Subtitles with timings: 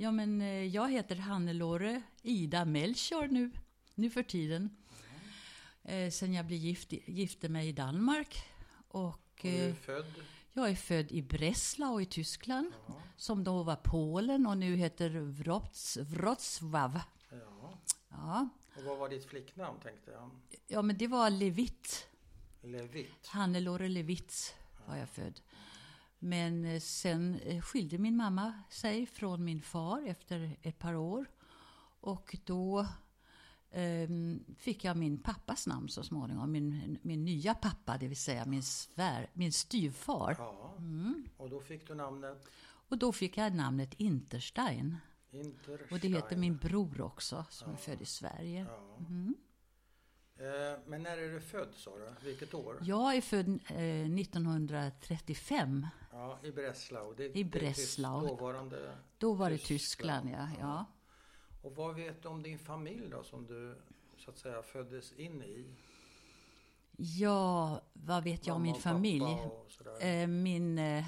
[0.00, 3.50] Ja, men eh, jag heter Hannelore Ida Melchior nu,
[3.94, 4.76] nu för tiden.
[5.82, 8.44] Eh, sen jag blev gift, gifte mig i Danmark.
[8.88, 10.14] Och, Och du är eh, född?
[10.52, 12.72] jag är född i Breslau i Tyskland.
[12.86, 12.94] Ja.
[13.16, 17.00] Som då var Polen och nu heter Wrots, Wrocław.
[17.30, 17.78] ja.
[18.08, 18.48] Ja.
[18.76, 20.30] Och vad var ditt flicknamn tänkte jag?
[20.66, 22.08] ja, men det var Levit.
[22.62, 23.26] Levit?
[23.26, 24.54] Hannelore Levitz
[24.86, 25.40] var jag född.
[26.22, 31.26] Men eh, sen eh, skilde min mamma sig från min far efter ett par år.
[32.00, 32.86] Och då
[33.70, 36.52] ehm, fick jag min pappas namn så småningom.
[36.52, 40.36] Min, min nya pappa, det vill säga min, svär, min styvfar.
[40.38, 40.74] Ja.
[40.78, 41.28] Mm.
[41.36, 44.96] Och då fick du namnet Och då fick jag namnet Interstein.
[45.30, 45.88] Interstein.
[45.90, 48.66] Och det heter min bror också, som är född i Sverige.
[48.68, 49.06] Ja.
[49.06, 49.34] Mm.
[50.40, 52.26] Eh, men när är du född sa du?
[52.26, 52.78] Vilket år?
[52.82, 55.86] Jag är född eh, 1935.
[56.12, 57.14] Ja, i Breslau.
[57.16, 58.20] Det, I det Breslau.
[58.20, 58.96] tyst- Dåvarande.
[59.18, 60.22] Då var det Tyskland.
[60.28, 60.60] Tyskland, ja.
[60.60, 60.84] ja.
[61.62, 63.74] Och vad vet du om din familj då som du
[64.18, 65.64] så att säga föddes in i?
[66.96, 70.22] Ja, vad vet jag om Mamma min och pappa familj?
[70.22, 70.78] Eh, min...
[70.78, 71.04] Eh,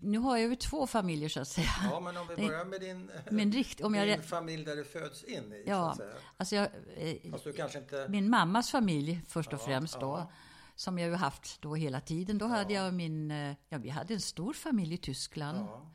[0.00, 1.68] nu har jag ju två familjer så att säga.
[1.90, 4.84] Ja, men om vi börjar med din, Men rikt, om jag, din familj där du
[4.84, 5.62] föds in i.
[5.64, 5.94] Så Ja.
[5.96, 6.12] säga.
[6.36, 6.68] alltså jag,
[7.56, 8.06] kanske inte...
[8.08, 10.06] min mammas familj först och Ja, främst då.
[10.06, 10.30] ja.
[10.74, 12.38] Som jag ju haft då hela tiden.
[12.38, 13.30] Då hade jag min...
[13.30, 15.58] eh, Ja, vi hade en stor familj i Tyskland.
[15.58, 15.86] Ja,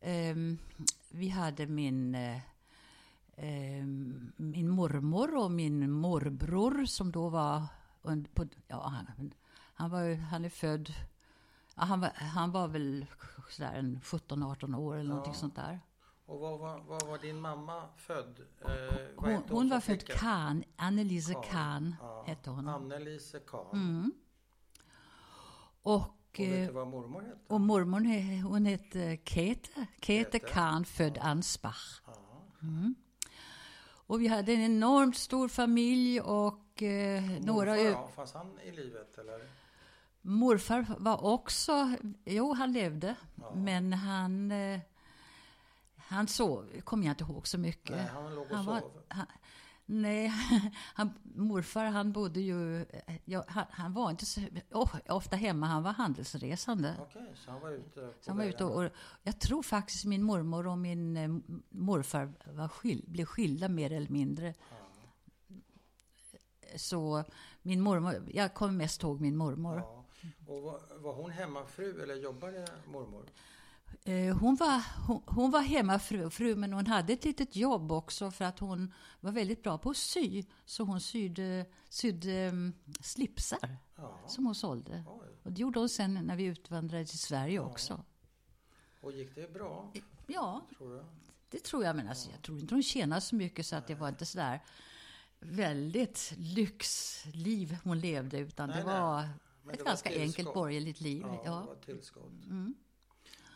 [0.00, 0.58] Ehm,
[1.10, 2.14] vi hade min...
[3.36, 7.62] ehm, min mormor och min morbror som då var...
[8.34, 9.32] På, ja, han,
[9.74, 10.92] han, var, han är född...
[11.74, 13.06] Ja, han, var, han var väl
[13.50, 15.38] sådär en 17-18 år eller någonting Ja.
[15.38, 15.80] sånt där.
[16.26, 18.40] och var, var, var var din mamma född?
[18.60, 18.68] Eh,
[19.16, 20.04] Hon, hon som var född?
[20.06, 22.24] Kahn, Annelise Kahn, ja.
[22.26, 22.68] hette hon.
[22.68, 23.66] Annelise Kahn.
[23.72, 24.12] Mm.
[25.82, 27.38] Och, Och vet eh, du vad mormor hette?
[27.54, 30.38] och mormor hon hette Käthe, Käthe.
[30.38, 32.00] Kahn född Ansbach.
[32.06, 32.12] Ja.
[34.06, 37.70] Och vi hade en enormt stor familj och eh, några...
[37.74, 39.48] Morfar, ja, fanns han i livet eller?
[40.26, 41.96] Morfar var också...
[42.24, 43.14] Jo, han levde.
[43.34, 43.54] Ja.
[43.54, 44.50] Men han...
[44.52, 44.80] Eh,
[45.96, 47.96] han sov, kommer jag inte ihåg så mycket.
[47.96, 48.90] Nej, han låg och Han var- sov.
[49.08, 49.26] Han,
[49.86, 50.32] nej,
[50.94, 52.80] han, morfar han bodde ju...
[52.82, 54.40] eh, Ja, han, han var inte så
[54.70, 56.94] oh, ofta hemma, han var handelsresande.
[57.00, 58.90] Okej, så han var ute Så han var ute och, och
[59.22, 61.28] jag tror faktiskt min mormor och min eh,
[61.70, 64.54] morfar var skil, blev skilda mer eller mindre.
[64.70, 64.76] Ja.
[66.76, 67.24] Så
[67.62, 70.03] min mormor, jag kommer mest ihåg min mormor.
[70.46, 70.52] Ja.
[70.52, 73.30] Och var, var hon hemmafru eller jobbade mormor?
[74.04, 78.30] Eh, Hon var, hon, hon var hemmafru, fru, men hon hade ett litet jobb också
[78.30, 80.44] för att hon var väldigt bra på att sy.
[80.64, 84.18] Så hon sydde, sydde um, slipsar Ja.
[84.26, 85.04] som hon sålde.
[85.08, 85.28] Oj.
[85.42, 88.04] Och det gjorde hon sen när vi utvandrade till Sverige också.
[89.00, 89.92] Och gick det bra,
[90.26, 91.04] Ja, tror
[91.50, 91.96] det tror jag.
[91.96, 94.60] Men alltså, jag tror inte hon tjänade så mycket så att det var inte sådär
[95.40, 98.38] väldigt lyxliv hon levde.
[98.38, 99.28] Utan Nej, det nej.
[99.64, 101.22] Men ett det ganska enkelt borgerligt liv.
[101.26, 101.64] Ja, det Ja.
[101.66, 102.32] var ett tillskott.
[102.46, 102.74] Mm.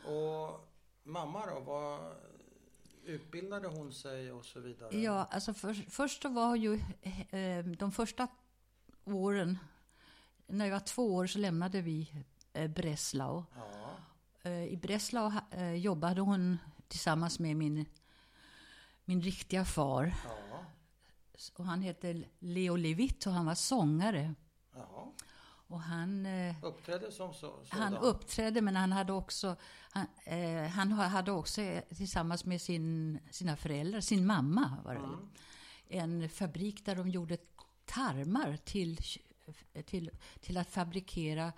[0.05, 0.69] Och
[1.03, 2.17] mamma då, vad
[3.05, 4.97] utbildade hon sig och så vidare?
[4.99, 6.75] Ja, alltså för, först så var ju
[7.31, 8.29] eh, de första
[9.05, 9.59] åren,
[10.47, 12.13] när jag var två år så lämnade vi
[12.53, 13.45] eh, Breslau.
[13.55, 13.91] Ja,
[14.43, 15.31] Eh, I Breslau
[15.77, 16.59] jobbade hon
[16.89, 17.87] tillsammans med min,
[19.05, 20.15] min riktiga far.
[20.25, 20.65] ja,
[21.57, 24.35] Och han hette Leo Levitt och han var sångare.
[24.75, 25.13] ja.
[25.71, 27.83] Och han, eh, Uppträdde som så, sådan?
[27.83, 29.57] han uppträdde men han hade också,
[29.91, 35.01] han, eh, han hade också eh, tillsammans med sin, sina föräldrar, sin mamma var det,
[35.01, 35.29] Mm.
[35.89, 37.37] en fabrik där de gjorde
[37.85, 38.99] tarmar till,
[39.85, 41.53] till, till att fabrikera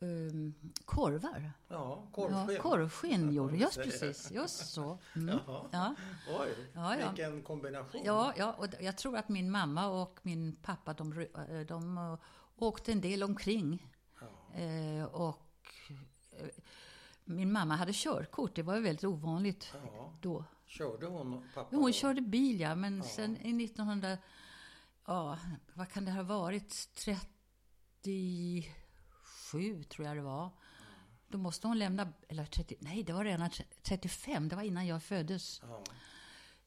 [0.00, 0.54] um,
[0.84, 1.52] korvar.
[1.68, 2.54] Ja, korvskinn.
[2.56, 4.98] Ja, korvskinn gjorde Just precis, just så.
[5.16, 5.38] Mm.
[5.72, 5.94] Ja,
[6.40, 7.06] Oj, Ja, ja.
[7.10, 8.02] vilken kombination.
[8.04, 12.16] ja, ja, och jag tror att min mamma och min pappa de, ry- de eh,
[12.58, 13.86] åkte en del omkring.
[14.20, 14.26] Ja.
[14.60, 15.46] Eh, och
[16.30, 16.46] eh,
[17.24, 20.12] min mamma hade körkort, det var ju väldigt ovanligt Ja.
[20.20, 20.44] då.
[20.66, 21.76] Körde hon pappa?
[21.76, 21.92] Hon då?
[21.92, 24.18] körde bil ja, men sen i 1900,
[25.06, 25.38] ja,
[25.74, 30.50] vad kan det ha varit, 37 tror jag det var.
[31.28, 33.50] Då måste hon lämna, eller 30, nej det var redan
[33.82, 35.62] 35, det var innan jag föddes.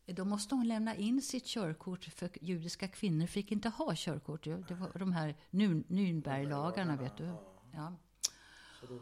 [0.06, 4.44] Då måste hon lämna in sitt körkort för judiska kvinnor fick inte ha körkort.
[4.44, 7.34] Det var de här Nürnberglagarna vet du.
[7.74, 7.94] Ja.
[8.80, 9.00] Så då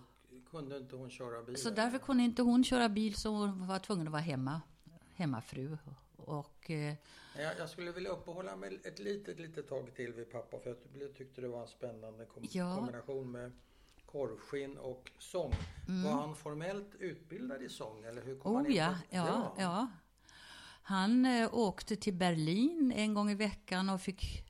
[0.51, 1.57] kunde inte hon köra bil?
[1.57, 4.61] Så därför kunde inte hon köra bil så hon var tvungen att vara hemma,
[5.15, 5.77] hemmafru.
[6.15, 6.95] Och, eh,
[7.37, 11.15] Jag, jag skulle vilja uppehålla mig ett litet, litet tag till vid pappa för jag
[11.15, 12.75] tyckte det var en spännande kom Ja.
[12.75, 13.51] kombination med
[14.05, 15.53] korvskinn och sång.
[16.05, 18.77] Var han formellt utbildad i sång eller hur kom han Mm.
[18.77, 19.87] Oh in ja, ja, ja.
[20.89, 24.45] Han eh, åkte till Berlin en gång i veckan och fick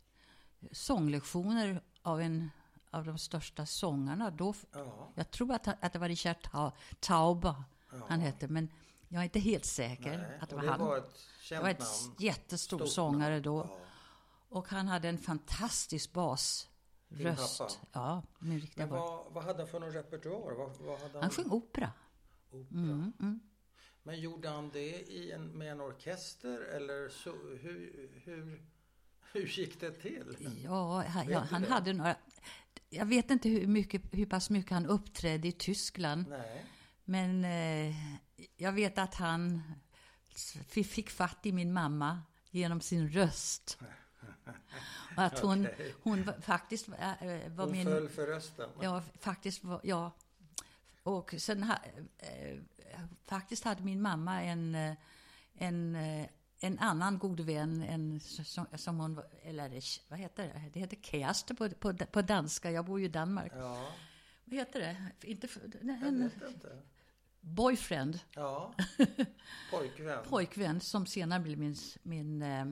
[0.72, 2.50] sånglektioner av en
[2.92, 4.32] av de största sångarna.
[4.32, 7.98] Då, Ja, jag tror att, att det var Richard Ta- Tauber ja.
[8.10, 8.70] han hette, men
[9.08, 10.80] jag är inte helt säker Nej, att det var han.
[10.80, 11.20] var ett
[11.50, 12.16] det var ett namn.
[12.20, 13.44] jättestor sångare namn.
[13.44, 13.58] då.
[13.70, 13.78] Ja.
[14.50, 17.58] Och han hade en fantastisk basröst.
[17.58, 17.72] pappa?
[17.92, 20.54] Ja, min riktiga Men vad, vad hade han för någon repertoar?
[20.54, 21.22] Vad, vad han?
[21.22, 21.92] Han sjöng opera.
[22.52, 22.68] opera.
[22.72, 23.40] Mm, mm.
[24.04, 27.32] Men gjorde han det i en, med en orkester eller så,
[27.62, 28.62] hur, hur,
[29.34, 30.36] hur gick det till?
[30.64, 32.16] Ja, han, ja, han hade några...
[32.90, 36.26] Jag vet inte hur, mycket, hur pass mycket han uppträdde i Tyskland.
[36.30, 36.66] Nej.
[37.06, 37.96] Men eh,
[38.58, 39.62] jag vet att han
[40.68, 42.22] fick fatt i min mamma
[42.52, 43.78] genom sin röst.
[45.18, 45.96] Och att hon, Okej.
[46.04, 46.96] hon faktiskt eh,
[47.50, 47.86] var Hon min...
[47.86, 48.70] föll för rösten.
[48.82, 50.12] Ja, faktiskt var, ja.
[51.04, 52.58] Och sen eh,
[53.28, 54.94] faktiskt hade min mamma en, eh,
[55.54, 56.28] en, eh,
[56.62, 60.64] en annan god vän, en, som, som hon, eller vad heter det?
[60.74, 63.52] Det heter kæreste på, på, på danska, jag bor ju i Danmark.
[63.56, 63.88] Ja,
[64.46, 65.12] Vad heter det?
[65.32, 66.82] Inte, för- nej, jag vet inte.
[67.42, 68.74] boyfriend, Ja,
[69.72, 70.24] pojkvän.
[70.30, 72.66] pojkvän, som senare blev min, min eh,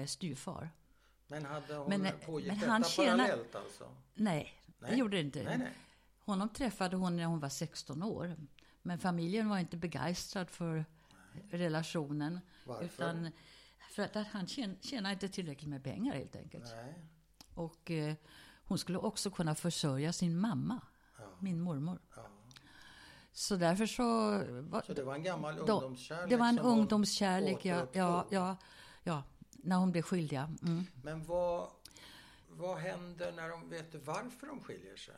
[0.00, 0.70] eh, styvfar.
[1.28, 3.96] Men hade hon Men, eh, pågick men detta han tjänar- parallellt alltså?
[4.14, 4.90] Nej, Nej.
[4.90, 5.42] det gjorde det inte.
[5.42, 5.72] Nej, nej.
[6.24, 8.36] Honom träffade hon när hon var 16 år.
[8.82, 10.84] Men familjen var inte begeistrad för
[11.50, 12.40] relationen.
[12.64, 12.84] Varför?
[12.84, 13.30] Utan
[13.90, 16.64] för att han tjän- tjänade inte tillräckligt med pengar helt enkelt.
[16.64, 16.94] Nej.
[17.54, 18.14] Och eh,
[18.64, 20.80] hon skulle också kunna försörja sin mamma,
[21.18, 21.24] Ja.
[21.38, 21.98] min mormor.
[22.16, 22.26] Ja.
[23.32, 24.04] Så därför så...
[24.62, 28.56] Var, Så det var en gammal Då- ungdomskärlek det var en ungdomskärlek, ja, ja, ja,
[29.02, 29.22] ja.
[29.52, 30.48] När hon blev skild, ja.
[30.62, 30.86] Mm.
[31.02, 31.70] Men vad,
[32.48, 35.14] vad händer när de vet du varför de skiljer sig?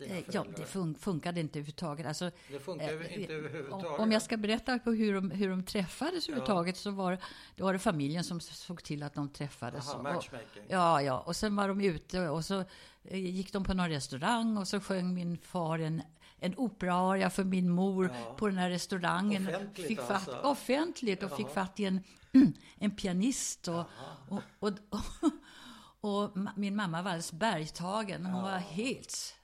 [0.00, 2.06] Dina Eh, Ja, det fun- funkade inte överhuvudtaget.
[2.06, 4.00] Alltså, det funkar ju Eh, inte eh, överhuvudtaget.
[4.00, 7.18] Om jag ska berätta på hur de, hur de träffades överhuvudtaget så var,
[7.56, 9.88] det var det familjen som såg till att de träffades.
[9.88, 10.62] Aha, Och- matchmaking.
[10.68, 11.18] Ja, ja.
[11.20, 12.64] Och sen var de ute och så
[13.04, 16.02] eh, gick de på någon restaurang och så sjöng min far en,
[16.38, 18.34] en operaria för min mor Ja.
[18.38, 19.46] på den här restaurangen.
[19.48, 20.40] Offentligt fick fatt, alltså?
[20.40, 21.54] Offentligt och fick Jaha.
[21.54, 22.00] fatt i en,
[22.78, 23.68] en pianist.
[23.68, 23.84] Och,
[24.28, 24.72] och, och,
[26.00, 28.26] och, och min mamma var alldeles bergtagen.
[28.26, 29.34] Hon var helt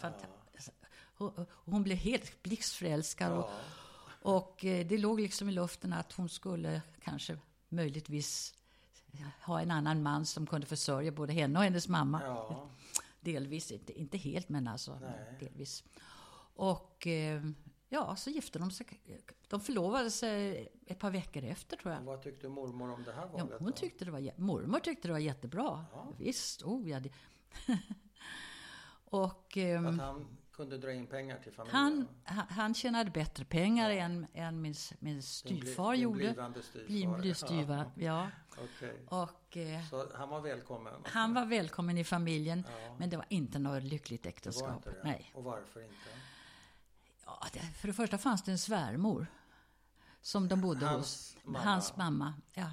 [0.00, 0.70] fantastisk.
[1.14, 3.32] Hon, hon blev helt blixtförälskad.
[3.32, 4.32] Och, Ja.
[4.32, 7.38] och eh, det låg liksom i luften att hon skulle kanske
[7.68, 8.54] möjligtvis
[9.42, 12.20] ha en annan man som kunde försörja både henne och hennes mamma.
[12.24, 12.70] Ja.
[13.20, 15.36] Delvis, inte, inte helt men alltså Nej.
[15.40, 15.84] delvis.
[16.54, 17.42] Och eh,
[17.88, 18.86] ja, så gifte de sig.
[19.48, 22.00] De förlovade sig ett par veckor efter tror jag.
[22.00, 23.58] Och vad tyckte mormor om det här Ja, valet?
[23.58, 23.76] hon då?
[23.76, 25.84] tyckte det var, mormor tyckte det var jättebra.
[25.92, 26.12] Ja.
[26.18, 27.00] Visst, oh ja.
[27.00, 27.10] Det.
[29.10, 31.76] och ehm, Att han kunde dra in pengar till familjen?
[31.82, 36.18] han, han, han tjänade bättre pengar än, än min, min Din styvfar din gjorde.
[36.18, 37.34] blivande styvfar.
[37.34, 38.28] Styva, ja.
[38.58, 39.06] Okej.
[39.08, 40.92] Och eh, Så han var välkommen?
[41.04, 42.64] han var välkommen i familjen.
[42.68, 44.76] Ja, Men det var inte något lyckligt det var äktenskap.
[44.76, 45.00] inte det?
[45.04, 45.30] Nej.
[45.34, 45.94] Och varför inte?
[47.26, 49.26] Ja, det, för det första fanns det en svärmor.
[50.22, 51.36] Som de bodde Hans hos.
[51.44, 51.58] mamma.
[51.64, 52.34] Hans mamma.
[52.54, 52.70] Ja.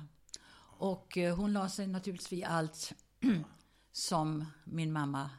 [0.80, 2.94] Och eh, hon la sig naturligtvis vid allt
[3.92, 5.30] som min mamma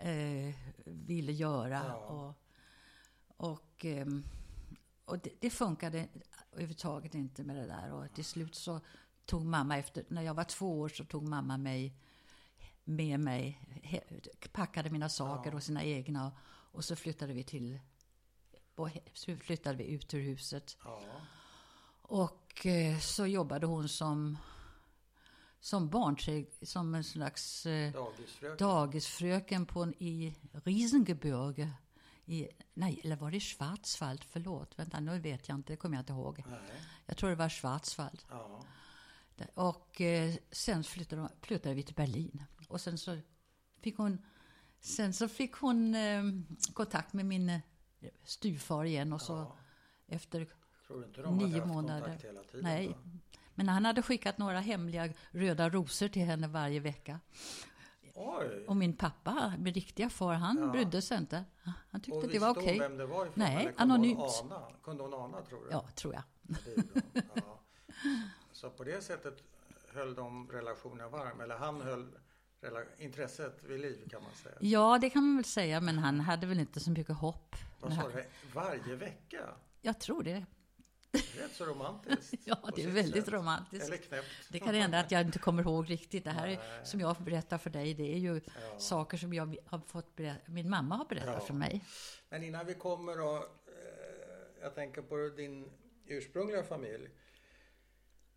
[0.00, 0.54] eh,
[0.84, 1.84] ville göra.
[1.88, 1.94] Ja.
[1.96, 2.34] Och,
[3.50, 4.24] och, ehm,
[5.04, 6.08] och det, det funkade
[6.52, 7.92] överhuvudtaget inte med det där.
[7.92, 8.80] Och till slut så
[9.26, 11.94] tog mamma efter, när jag var två år så tog mamma mig
[12.84, 15.56] med mig, he- packade mina saker Ja.
[15.56, 16.32] och sina egna
[16.72, 17.80] och, så flyttade vi till
[19.12, 20.76] så flyttade vi ut ur huset.
[20.84, 21.02] Ja.
[22.02, 24.38] Och eh, så jobbade hon som
[25.60, 28.56] som barnträdg, som en slags eh, Dagisfröken?
[28.66, 31.70] dagisfröken på en, i Riesengebirge.
[32.24, 34.24] I, nej, eller var det Schwarzwald?
[34.28, 36.42] Förlåt, vänta, nu vet jag inte, det kommer jag inte ihåg.
[36.46, 36.58] Nej.
[37.06, 38.22] Jag tror det var Schwarzwald.
[38.30, 38.64] Ja.
[39.54, 42.42] Och eh, sen flyttade, de- flyttade vi till Berlin.
[42.68, 43.18] Och sen så
[43.80, 44.18] fick hon,
[44.80, 46.22] sen så fick hon eh,
[46.74, 47.60] kontakt med min eh,
[48.24, 49.12] styvfar igen.
[49.12, 49.56] Och så ja.
[50.06, 50.48] efter,
[50.86, 52.18] Tror du inte de Nio hade haft månader.
[52.22, 52.64] hela tiden?
[52.64, 52.86] nej.
[52.88, 52.94] då?
[53.60, 57.20] Men han hade skickat några hemliga röda rosor till henne varje vecka.
[58.14, 58.64] Oj!
[58.68, 60.66] Och min pappa, min riktiga far, han Ja.
[60.66, 61.44] brydde sig inte.
[61.90, 62.72] Han tyckte och det var okej.
[62.72, 63.32] hon vem det var ifrån?
[63.36, 64.18] Nej, kunde anonymt.
[64.18, 64.66] Hon ana?
[64.82, 65.70] Kunde hon ana tror du?
[65.70, 66.22] Ja, tror jag.
[67.34, 67.60] Ja.
[68.52, 69.42] Så på det sättet
[69.94, 72.08] höll de relationen varm, eller han höll
[72.98, 74.56] intresset vid liv kan man säga.
[74.60, 77.56] Ja, det kan man väl säga, men han hade väl inte så mycket hopp.
[77.80, 78.24] Vad sa du?
[78.54, 79.48] Varje vecka?
[79.80, 80.46] Jag tror det.
[81.12, 82.34] Rätt så romantiskt.
[82.44, 83.34] Ja, det är väldigt sätt.
[83.34, 83.86] romantiskt.
[83.86, 84.26] Eller knäppt.
[84.48, 86.24] Det kan hända att jag inte kommer ihåg riktigt.
[86.24, 88.78] Det här är, som jag berättar för dig, det är ju Ja.
[88.78, 91.46] saker som jag har fått berätta, min mamma har berättat Ja.
[91.46, 91.84] för mig.
[92.28, 93.36] Men innan vi kommer då.
[93.36, 93.42] Eh,
[94.62, 95.70] jag tänker på din
[96.06, 97.08] ursprungliga familj.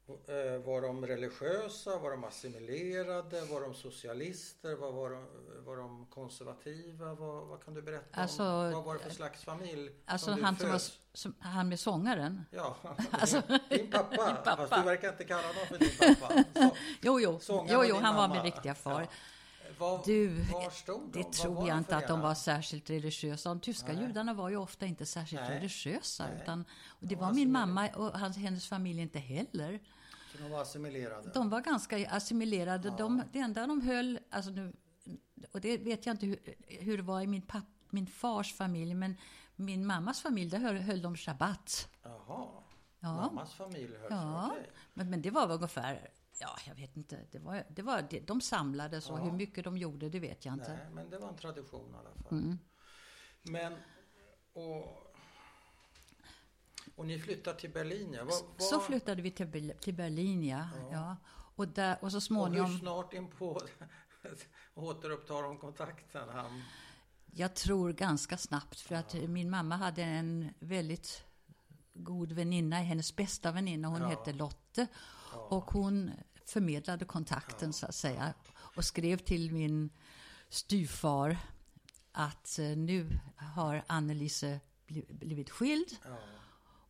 [0.08, 1.98] Eh, var de religiösa?
[2.00, 3.42] Var de assimilerade?
[3.46, 4.76] Var de socialister?
[4.76, 5.26] Var, var, de,
[5.66, 7.14] var de konservativa?
[7.14, 8.72] Vad, vad kan du berätta Alltså, om?
[8.72, 10.82] Vad var det för slags familj Alltså som du han som var,
[11.14, 12.46] som, han med sångaren.
[12.52, 12.76] Ja,
[13.12, 14.26] Alltså, din pappa.
[14.28, 14.58] min pappa.
[14.58, 16.44] Fast du verkar inte kalla honom för din pappa.
[16.54, 16.70] Så,
[17.02, 18.34] Jo, jo, jo, jo din han var mamma.
[18.34, 19.02] min riktiga far.
[19.02, 19.08] Ja.
[19.78, 21.14] Var, Du, var?
[21.14, 23.50] Det tror var jag inte att de var särskilt religiösa.
[23.50, 24.02] De tyska Nej.
[24.04, 25.56] judarna var ju ofta inte särskilt Nej.
[25.56, 26.26] religiösa.
[26.28, 26.42] Nej.
[26.44, 29.80] Utan, och det De var var min mamma och hans, hennes familj inte heller.
[30.36, 31.32] Så de var assimilerade?
[31.34, 32.88] De var ganska assimilerade.
[32.88, 32.96] Ja.
[32.98, 34.74] De, det enda de höll, alltså nu,
[35.52, 38.94] och det vet jag inte hur, hur det var i min, papp, min fars familj,
[38.94, 39.18] men
[39.56, 41.90] min mammas familj, där höll, höll de shabbat.
[42.04, 42.48] Jaha.
[43.00, 43.14] Ja.
[43.16, 44.50] Mammas familj höll Ja.
[44.52, 44.70] okej.
[44.94, 46.10] Men, men det var väl ungefär,
[46.40, 49.24] ja jag vet inte, det var, det var, det, de samlades och Ja.
[49.24, 50.74] hur mycket de gjorde det vet jag inte.
[50.74, 52.32] Nej, men det var en tradition i alla fall.
[52.40, 52.58] Mm.
[53.44, 53.74] Men,
[54.54, 55.03] och,
[56.96, 58.24] och ni flyttade till Berlin, ja.
[58.26, 60.68] Vad, Så vad- flyttade vi till, till Berlin, ja.
[60.80, 60.88] Ja.
[60.92, 61.18] ja.
[61.56, 63.62] Och, där, och så Och hur småningom, snart in på
[64.74, 66.30] återupptar de kontakten?
[66.30, 66.62] Han,
[67.32, 71.24] jag tror ganska snabbt, för att min mamma hade en väldigt
[71.94, 74.08] god väninna, hennes bästa väninna, hon Ja.
[74.08, 74.88] hette Lotte.
[75.32, 76.12] ja, Och hon
[76.46, 77.74] förmedlade kontakten Ja.
[77.74, 78.34] så att säga.
[78.54, 79.90] Och skrev till min
[80.50, 81.38] styvfar
[82.12, 85.98] att eh, nu har Annelise bli- blivit skild.
[86.06, 86.18] ja,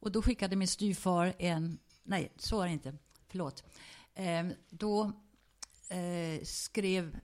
[0.04, 3.64] Och då skickade min styvfar en, nej så var det inte, förlåt.
[4.14, 5.12] Eh, då
[5.90, 7.20] eh, skrev,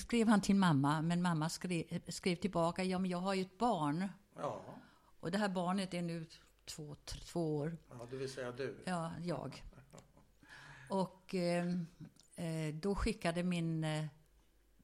[0.00, 3.58] skrev han till mamma, men mamma skrev, skrev tillbaka, ja men jag har ju ett
[3.58, 4.08] barn.
[4.36, 4.60] ja,
[5.20, 6.26] Och det här barnet är nu
[6.64, 7.76] två, två år.
[7.90, 8.82] ja, det vill säga du.
[8.84, 9.64] Ja, jag.
[10.90, 11.66] Och eh,
[12.36, 14.06] eh, då skickade min eh,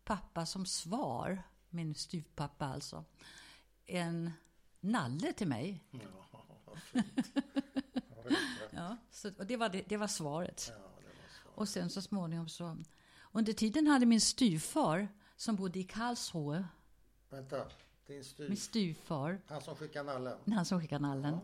[0.04, 3.04] pappa som svar, min styvpappa alltså,
[3.87, 4.33] en
[4.80, 5.85] nalle till mig.
[5.90, 6.27] Ja,
[6.80, 7.37] fint.
[8.70, 10.66] Ja, så, och det var, det, det var svaret.
[10.68, 11.61] Ja, det var så.
[11.61, 12.76] Och sen så småningom så...
[13.32, 16.64] Under tiden hade min styvfar, som bodde i Karlsruhe,
[17.30, 17.64] Vänta,
[18.06, 20.38] din styr, min styvfar, han som skickar nallen.
[20.54, 21.38] han som skickade nallen.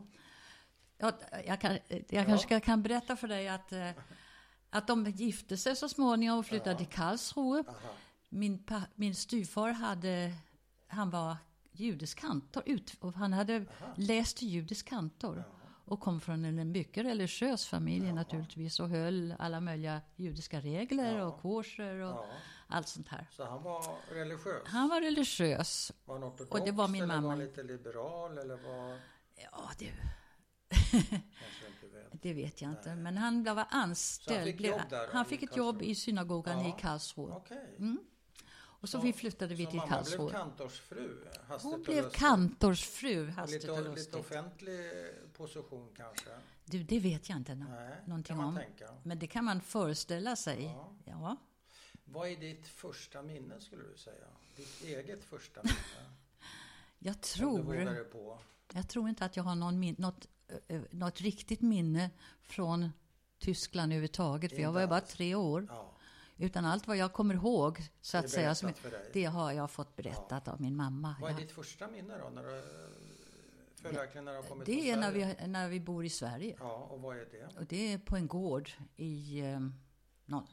[0.98, 1.12] Ja.
[1.30, 2.24] Ja, jag kan, jag Ja.
[2.24, 3.90] kanske kan- berätta för dig att, eh,
[4.70, 6.78] att de gifte sig så småningom och flyttade Ja.
[6.78, 7.64] till Karlsruhe.
[7.68, 7.78] Aha.
[8.28, 10.32] Min, min styvfar hade,
[10.86, 11.36] han var
[11.74, 13.92] judisk kantor, ut, och han hade Aha.
[13.96, 15.36] läst judisk kantor.
[15.36, 15.44] Ja.
[15.86, 18.14] Och kom från en mycket religiös familj Ja.
[18.14, 22.24] naturligtvis och höll alla möjliga judiska regler och kosher och
[22.68, 23.26] allt sånt här.
[23.30, 24.62] så han var religiös?
[24.66, 25.92] Han var religiös.
[26.04, 27.32] Var han ortodox och det var min eller var mamma.
[27.32, 28.98] han lite liberal eller var...
[29.52, 29.96] Ja, det, inte
[31.92, 32.12] vet.
[32.22, 32.88] det vet jag inte.
[32.88, 32.96] Nej.
[32.96, 34.44] Men han blev anställd.
[34.44, 36.68] fick blev, jobb där han fick ett jobb i synagogan Ja.
[36.68, 37.34] i Karlsruhe.
[37.36, 37.74] Okej.
[37.78, 37.98] Mm.
[38.84, 41.24] Och så, Så- vi flyttade vi till mamma blev kantorsfru?
[41.62, 44.14] Hon blev kantorsfru, hastigt Lite, och lite lustigt.
[44.14, 44.80] offentlig
[45.32, 46.30] position kanske?
[46.64, 47.54] Du, det vet jag inte.
[47.54, 48.56] Nej, någonting om.
[48.56, 48.88] tänka.
[49.02, 50.64] Men det kan man föreställa sig.
[50.64, 50.92] Ja.
[51.04, 51.36] Ja.
[52.04, 54.26] Vad är ditt första minne skulle du säga?
[54.56, 55.76] Ditt eget första minne?
[56.98, 57.96] Jag tror,
[58.72, 60.26] jag tror inte att jag har någon min, något,
[60.90, 62.10] något riktigt minne
[62.42, 62.90] från
[63.38, 64.52] Tyskland överhuvudtaget.
[64.52, 65.66] För jag var ju bara tre år.
[65.70, 65.93] Ja,
[66.36, 68.72] Utan allt vad jag kommer ihåg, så att säga, som,
[69.12, 71.16] det har jag fått berättat av min mamma.
[71.20, 71.40] Vad är Ja.
[71.40, 72.28] ditt första minne då?
[72.30, 72.62] När du,
[73.82, 76.56] följaktligen när du har kommit Det är när vi, när vi bor i Sverige.
[76.60, 77.58] Ja, och vad är det?
[77.58, 79.40] Och det är på en gård i...
[79.40, 79.60] Eh,
[80.26, 80.46] någon,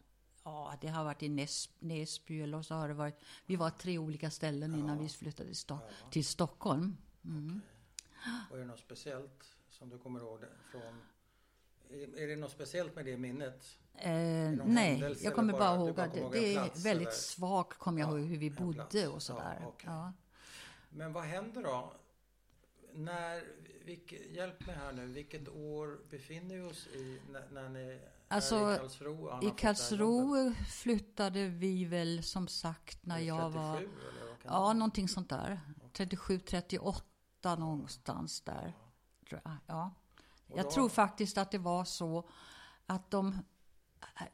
[0.43, 3.19] ja, det har varit i Näs, Näsby eller så har det varit...
[3.45, 5.03] Vi var tre olika ställen innan Ja.
[5.03, 6.97] vi flyttade till, Sto- Ja, till Stockholm.
[7.25, 7.61] Mm.
[8.49, 10.39] och är det något speciellt som du kommer ihåg
[10.71, 11.01] från?
[12.17, 13.77] Är det något speciellt med det minnet?
[13.95, 14.11] Eh,
[14.65, 17.11] nej, jag kommer bara bara- ihåg att det, det är väldigt eller?
[17.11, 19.57] svagt, kommer jag Ja, ihåg, hur vi bodde och sådär.
[19.61, 19.89] Ja, okej.
[19.89, 20.13] Ja.
[20.89, 21.93] Men vad händer då?
[22.93, 23.43] När,
[23.85, 28.55] vilk, hjälp mig här nu, vilket år befinner vi oss i när, när ni Alltså,
[28.55, 29.31] är i Karlsruhe?
[29.31, 29.53] han I?
[29.57, 33.77] Karlsruhe flyttade vi väl som sagt när jag var...
[33.77, 35.59] 37, eller Ja, någonting sånt där.
[35.93, 38.73] 37, 38 någonstans där.
[39.29, 39.57] Tror jag.
[39.65, 39.91] Ja.
[40.47, 42.29] Jag då- tror faktiskt att det var så
[42.85, 43.37] att de,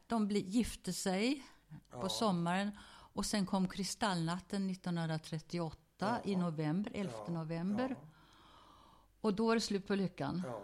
[0.06, 1.44] de gifte sig
[1.92, 2.70] ja, på sommaren
[3.12, 6.38] och sen kom kristallnatten 1938 i Ja.
[6.38, 7.88] november, 11 ja, november.
[8.00, 8.06] Ja,
[9.20, 10.42] Och då är det slut på lyckan.
[10.46, 10.60] ja.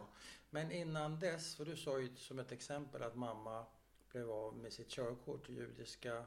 [0.50, 3.64] Men innan dess, för du sa ju som ett exempel att mamma
[4.12, 5.48] blev av med sitt körkort.
[5.48, 6.24] Judiska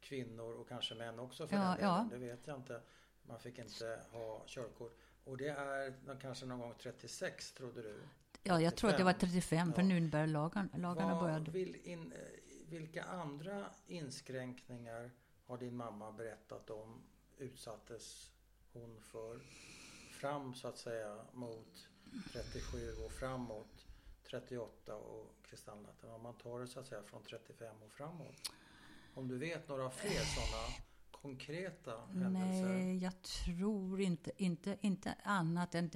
[0.00, 1.90] kvinnor och kanske män också för Ja, den delen.
[1.94, 2.08] ja.
[2.10, 2.80] Det vet jag inte.
[3.22, 4.98] Man fick inte ha körkort.
[5.24, 8.00] Och det är kanske någon gång 36 trodde du?
[8.42, 9.72] Ja, jag tror att det var 35.
[9.72, 9.88] 35 för Ja.
[9.88, 11.50] Nürnberglagarna Vad började.
[11.50, 12.12] vill in,
[12.70, 15.10] vilka andra inskränkningar
[15.46, 17.02] har din mamma berättat om
[17.38, 18.30] utsattes
[18.72, 19.40] hon för
[20.20, 21.88] fram så att säga mot
[22.32, 23.86] 37 och framåt
[24.30, 26.10] 38 och kristallnatten?
[26.10, 28.52] Om man tar det så att säga från 35 och framåt.
[29.14, 30.66] Om du vet några fler sådana
[31.10, 32.68] konkreta händelser?
[32.68, 35.90] Nej, jag tror inte, inte, inte annat än,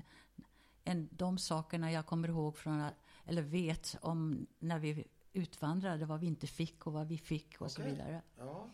[0.85, 2.85] än de sakerna jag kommer ihåg från,
[3.25, 7.71] eller vet om när vi utvandrade, vad vi inte fick och vad vi fick och
[7.71, 7.93] så Okej.
[7.93, 8.23] vidare.
[8.39, 8.69] Ja.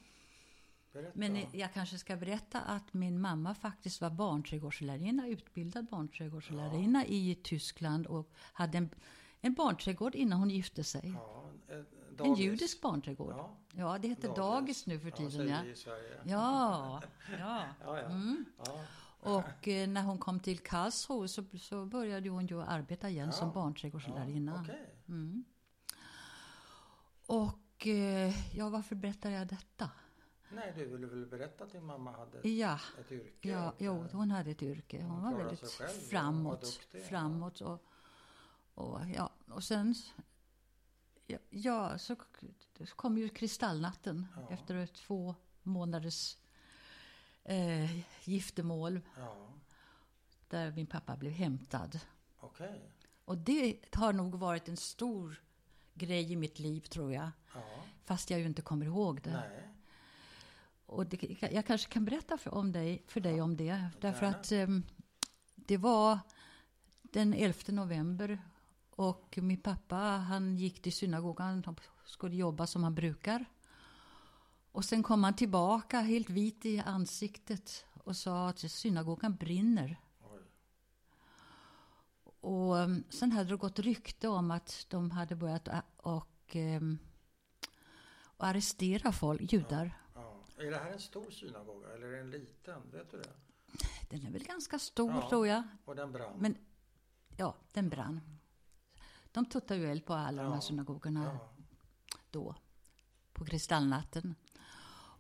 [1.15, 8.07] Men jag kanske ska berätta att min mamma faktiskt var barnträdgårdslärarinna, utbildad barnträdgårdslärarinna i Tyskland
[8.07, 8.91] och hade en,
[9.41, 11.13] en barnträdgård innan hon gifte sig.
[11.17, 11.87] ja, en,
[12.27, 13.35] En judisk barnträdgård.
[13.37, 14.37] Ja, Ja, det heter dagis.
[14.39, 15.49] dagis nu för tiden.
[15.49, 16.21] Ja, vi i Sverige.
[16.25, 17.03] ja.
[17.39, 17.65] ja.
[17.85, 18.07] Ja, ja.
[18.07, 18.45] Mm.
[18.67, 18.81] ja.
[19.21, 23.33] Och eh, när hon kom till Karlsruhe så, så började hon ju arbeta igen Ja.
[23.33, 24.61] som barnträdgårdslärarinna.
[24.65, 24.95] Okej.
[25.09, 25.45] Mm.
[27.29, 29.91] Och eh, ja, varför berättar jag detta?
[30.53, 33.49] Nej, du ville väl berätta att din mamma hade Ja, ett yrke?
[33.49, 35.03] ja jo, hon hade ett yrke.
[35.03, 36.61] Hon Hon var väldigt själv framåt.
[36.61, 37.85] duktig, framåt och,
[38.75, 39.95] och, ja, och sen
[41.27, 42.17] ja, ja, så
[42.97, 44.49] kom ju kristallnatten Ja.
[44.51, 46.37] efter två månaders
[47.45, 49.49] eh, giftermål Ja,
[50.49, 52.01] där min pappa blev hämtad.
[52.41, 52.91] okej.
[53.25, 55.43] Och det har nog varit en stor
[55.99, 57.31] grej i mitt liv, tror jag.
[57.55, 57.61] Ja,
[58.05, 59.31] Fast jag ju inte kommer ihåg det.
[59.31, 59.69] nej.
[60.87, 63.85] Och det, jag kanske kan berätta för, om dig, för dig om det.
[64.01, 64.39] Därför Gärna.
[64.39, 64.83] att ehm,
[65.55, 66.19] det var
[67.03, 68.39] den 11 november
[68.91, 73.45] och min pappa han gick till synagogan och skulle jobba som han brukar.
[74.73, 80.01] Och sen kom han tillbaka helt vit i ansiktet och sa att synagogan brinner.
[82.49, 86.57] Och um, sen hade det gått rykte om att de hade börjat och,
[88.37, 89.99] och arrestera folk, judar.
[90.15, 90.41] Ja.
[90.59, 92.91] Är det här en stor synagoga eller är det en liten?
[92.93, 93.33] Vet du det?
[94.11, 95.29] Den är väl ganska stor Ja.
[95.29, 95.63] tror jag.
[95.85, 96.37] Och den brann?
[96.39, 96.57] Men
[97.37, 98.21] ja, den brann.
[99.33, 100.61] De tuttade ju eld på alla de här Ja.
[100.61, 101.49] synagogorna ja.
[102.31, 102.55] då.
[103.33, 104.35] På kristallnatten.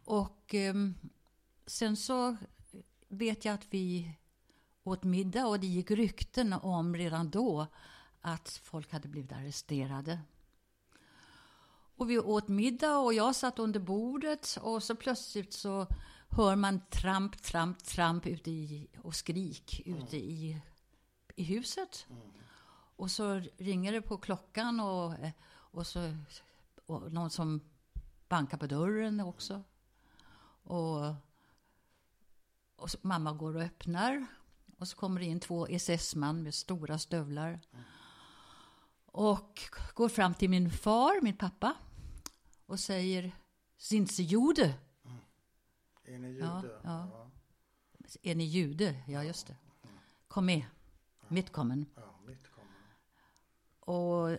[0.04, 0.94] Och ehm,
[1.66, 2.36] sen så
[3.08, 4.14] vet jag att vi
[4.88, 7.66] åt middag och det gick rykten om redan då
[8.20, 10.20] att folk hade blivit arresterade.
[11.96, 15.86] Och vi åt middag och jag satt under bordet och så plötsligt så
[16.28, 20.60] hör man tramp, tramp, tramp ute i, och skrik ute i,
[21.34, 22.06] i huset.
[22.96, 25.14] Och så ringer det på klockan och,
[25.50, 26.14] och så
[26.86, 27.60] och någon som
[28.28, 29.62] bankar på dörren också.
[30.62, 31.14] Och,
[32.76, 34.26] och så, mamma går och öppnar.
[34.78, 37.60] Och så kommer det in två SS-man med stora stövlar.
[39.06, 39.60] Och
[39.94, 41.74] går fram till min far, min pappa.
[42.66, 43.32] Och säger
[43.76, 44.74] Sind Sie Jude?
[46.04, 46.80] Är ni Ja, jude?
[46.84, 47.30] ja.
[48.22, 48.94] Är ni jude?
[49.06, 49.56] Ja, just det.
[50.28, 50.62] Kom med.
[51.28, 51.86] Mittkommen.
[51.96, 52.70] ja mitt kommer.
[53.80, 54.38] Och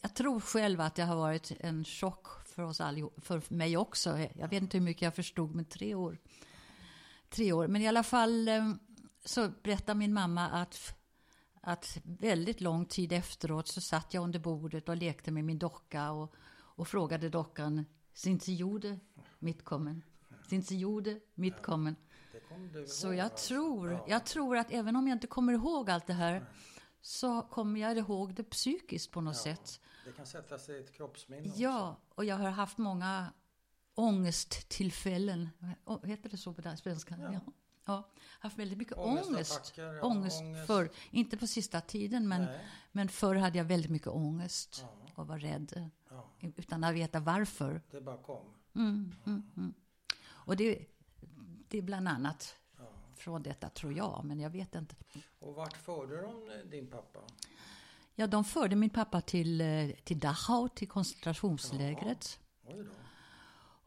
[0.00, 4.18] jag tror själv att det har varit en chock för oss allihop, för mig också.
[4.18, 6.18] Jag vet inte hur mycket jag förstod, men tre år.
[7.28, 7.66] Tre år.
[7.68, 8.72] Men i alla fall eh,
[9.24, 10.94] så berättar min mamma att,
[11.60, 16.10] att väldigt lång tid efteråt så satt jag under bordet och lekte med min docka
[16.10, 18.98] och, och frågade dockan Sind Sie Jude?
[19.38, 20.02] Mittkommen.
[20.48, 21.20] Sind Sie Jude?
[22.72, 23.48] Du Så jag alltså.
[23.48, 24.04] tror, Ja.
[24.08, 26.44] jag tror att även om jag inte kommer ihåg allt det här
[27.00, 29.42] så kommer jag ihåg det psykiskt på något Ja.
[29.42, 29.80] sätt.
[30.04, 31.60] Det kan sätta sig i ett kroppsminne också.
[31.60, 33.32] Ja, och jag har haft många
[33.94, 35.48] ångesttillfällen.
[36.04, 37.16] Heter det så på den svenska?
[37.18, 37.40] Ja.
[37.84, 38.08] Ja.
[38.40, 39.28] Haft väldigt mycket ångest.
[40.02, 40.66] Ångest, ångest.
[40.66, 40.90] förr.
[41.10, 42.66] Inte på sista tiden, men, Nej.
[42.92, 45.90] men förr hade jag väldigt mycket ångest Ja, och var rädd.
[46.10, 47.82] ja, Utan att veta varför.
[47.90, 48.44] det bara kom.
[48.74, 49.74] Mm, mm, mm.
[50.24, 50.86] Och det,
[51.68, 52.84] det är bland annat Ja.
[53.16, 54.94] från detta, tror jag, men jag vet inte.
[55.38, 57.18] Och vart förde de eh, din pappa?
[58.14, 62.38] Ja, de förde min pappa till, eh, till Dachau, till koncentrationslägret.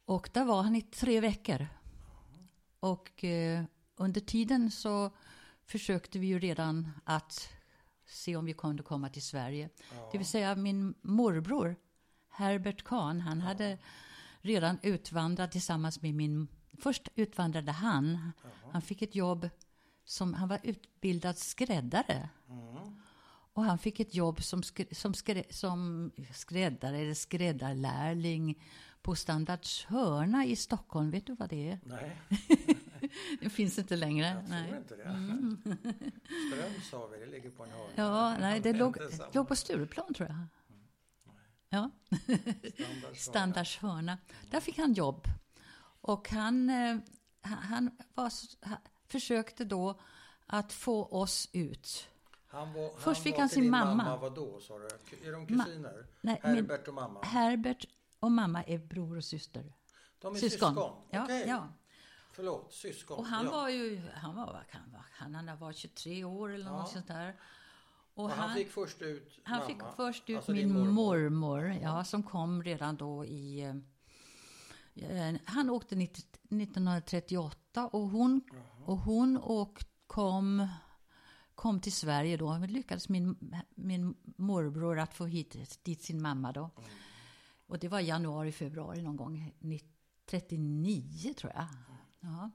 [0.06, 1.68] Och där var han i tre veckor.
[2.80, 3.64] Och eh,
[3.96, 5.12] under tiden så
[5.66, 7.50] försökte vi ju redan att
[8.06, 9.70] se om vi kunde komma till Sverige.
[9.96, 10.10] Ja.
[10.12, 11.76] Det vill säga min morbror,
[12.30, 13.78] Herbert Kahn, han hade
[14.42, 16.48] redan utvandrat tillsammans med min...
[16.82, 18.32] Först utvandrade han.
[18.72, 19.50] Han fick ett jobb
[20.06, 20.34] som...
[20.34, 22.30] Han var utbildad skräddare.
[22.50, 23.02] Mm.
[23.54, 28.64] Och han fick ett jobb som, skr som, skr som skräddare eller skräddarlärling
[29.02, 31.12] på Standards hörna i Stockholm.
[31.12, 31.80] Vet du vad det är?
[31.84, 32.22] Nej.
[33.42, 34.28] det finns inte längre.
[34.28, 34.78] Jag tror nej.
[34.78, 35.04] inte det.
[35.04, 35.62] Mm.
[36.52, 37.90] Ströms har vi, det ligger på en hörna.
[37.96, 38.98] Ja, nej, det låg,
[39.34, 40.38] låg på Stureplan tror jag.
[41.70, 41.92] Ja,
[42.78, 44.18] Standard Standards hörna.
[44.52, 45.28] Där fick han jobb.
[46.02, 46.98] Och han, eh,
[47.42, 50.00] han- var, han försökte då
[50.46, 52.08] att få oss ut.
[52.48, 53.96] Han var, Först han fick var han sin mamma.
[53.96, 54.86] mamma vad då sa du?
[55.28, 56.06] Är de kusiner?
[56.22, 57.22] Nej, min- Herbert och mamma?
[57.24, 57.86] Herbert
[58.20, 59.74] och mamma är bror och syster.
[60.20, 60.70] De är Syskon.
[60.70, 60.92] syskon?
[61.10, 61.46] Ja, Okej.
[61.48, 61.68] ja.
[62.36, 63.18] Förlåt, syskon.
[63.18, 63.52] Och han ja.
[63.52, 66.72] var ju, han var, han vara, han, han var 23 år eller Ja.
[66.78, 67.36] något sånt där.
[68.14, 69.68] Och Och han, han, fick först ut han mamma.
[69.68, 73.62] fick först ut Alltså min din mormor, ja, som kom redan då i...
[74.96, 78.42] eh, eh, han åkte 90, 1938 och hon,
[78.86, 80.68] och hon åkt, kom,
[81.56, 82.58] kom till Sverige då.
[82.58, 86.70] Lyckades min, min morbror att få hit dit sin mamma då.
[86.78, 86.90] Mm.
[87.68, 89.54] Och det var januari, februari någon gång,
[90.30, 91.68] 39 tror jag.
[92.26, 92.52] Ja.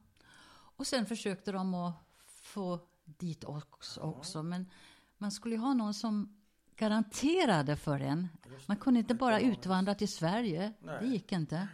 [0.76, 1.94] Och sen försökte de att
[2.26, 4.42] få dit oss också.
[4.42, 4.70] Men
[5.18, 6.36] man skulle ju ha någon som
[6.76, 8.28] garanterade för en.
[8.66, 10.72] Man det, kunde inte bara utvandra till Sverige.
[10.80, 11.08] Det Nej.
[11.12, 11.68] gick inte.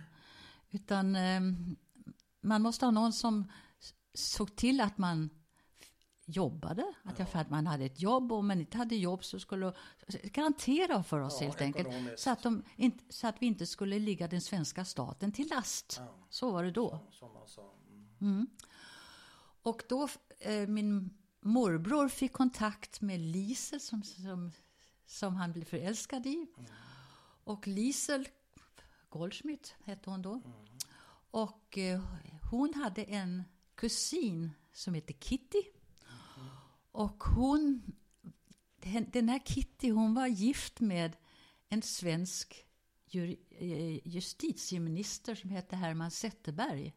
[0.71, 1.41] Utan eh,
[2.41, 3.51] man måste ha någon som
[4.15, 5.31] såg till att man
[6.27, 6.95] jobbade.
[7.03, 8.33] Att, jag, att man hade ett jobb.
[8.33, 9.73] och Om man inte hade jobb så skulle
[10.23, 12.19] garantera för oss Ja, helt enkelt.
[12.21, 15.97] Så att, de, inte, så att vi inte skulle ligga den svenska staten till last.
[16.01, 16.99] Ja, Så var det då.
[17.11, 17.73] som man sa.
[18.21, 18.35] Mm.
[18.35, 18.47] Mm.
[19.63, 24.53] Och då, eh, min morbror fick kontakt med Lisel som, som,
[25.07, 26.47] som han blev förälskad i.
[27.45, 28.29] Och Lisel
[29.09, 30.41] Goldschmidt hette hon då.
[31.31, 32.03] Och eh,
[32.51, 35.63] hon hade en kusin som hette Kitty.
[36.93, 37.83] Och hon,
[39.13, 41.17] den här Kitty, hon var gift med
[41.69, 42.65] en svensk
[43.11, 46.95] eh, justitieminister som hette Herman Zetterberg.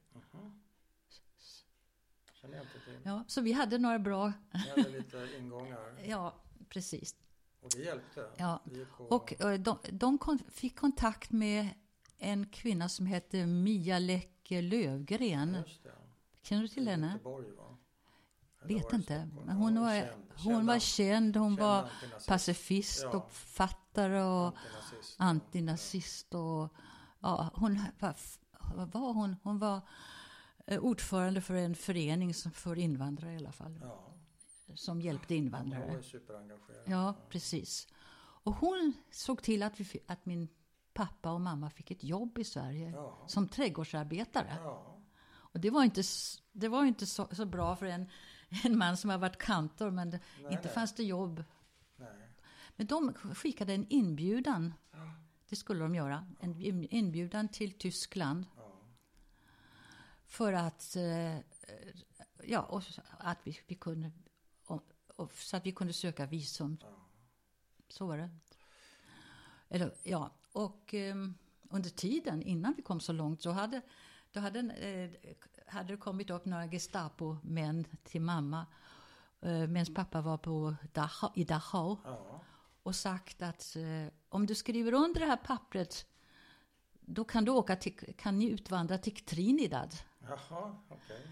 [2.42, 3.00] Känner jag inte till.
[3.04, 4.34] Ja, så vi hade några bra...
[4.52, 5.80] Jag hade lite ingångar.
[6.06, 6.36] Ja,
[6.70, 7.16] precis.
[7.62, 8.26] Och det hjälpte.
[8.38, 8.62] Ja.
[8.98, 11.70] Och eh, de, de kon, fick kontakt med
[12.18, 15.58] en kvinna som hette Mia Läcke Lövgren.
[16.42, 17.08] Känner du till henne?
[17.12, 17.78] Göteborg va?
[18.64, 19.30] Eller Vet inte.
[19.46, 21.36] Men hon var, känd- hon var känd.
[21.38, 21.90] Hon känd var
[22.28, 23.10] pacifist Ja.
[23.10, 25.16] och författare och Antinazist.
[25.18, 26.34] antinazist.
[26.36, 26.74] Och,
[27.20, 28.16] ja, hon var,
[28.76, 29.36] vad var hon?
[29.44, 29.82] Hon var
[30.78, 33.80] ordförande för en förening för invandrare i alla fall.
[33.84, 34.14] Ja,
[34.76, 35.96] Som hjälpte hon invandrare.
[35.96, 36.84] var superengagerad.
[36.86, 37.88] Ja, precis.
[38.44, 40.48] Och hon såg till att, vi, att min
[40.94, 43.24] pappa och mamma fick ett jobb i Sverige Ja.
[43.28, 44.58] som trädgårdsarbetare.
[44.64, 44.96] Ja.
[45.32, 46.02] Och det var inte,
[46.52, 48.10] det var inte så, så bra för en,
[48.64, 50.74] en man som har varit kantor, men det, Nej, inte nej.
[50.74, 51.44] fanns det jobb.
[51.96, 52.30] Nej.
[52.76, 54.74] Men de skickade en inbjudan,
[55.50, 58.59] det skulle de göra, en in- inbjudan till Tyskland Ja.
[60.30, 61.38] För att, eh,
[62.44, 64.12] ja, och så- att vi, vi kunde,
[64.66, 64.84] och,
[65.16, 66.78] och, så att vi kunde söka visum.
[67.88, 68.30] Så var det.
[69.70, 71.36] Eller, ja, och ehm,
[71.70, 73.82] under tiden innan vi kom så långt så hade,
[74.32, 75.36] då hade, eh,
[75.68, 78.66] hade det kommit upp några Gestapo-män till mamma
[79.42, 82.42] eh, medan pappa var på Dachau, i Dachau Ja.
[82.84, 86.06] och sagt att eh, om du skriver under det här pappret
[87.10, 89.96] då kan, du åka till, kan ni utvandra till Trinidad.
[90.20, 91.28] Jaha, okej.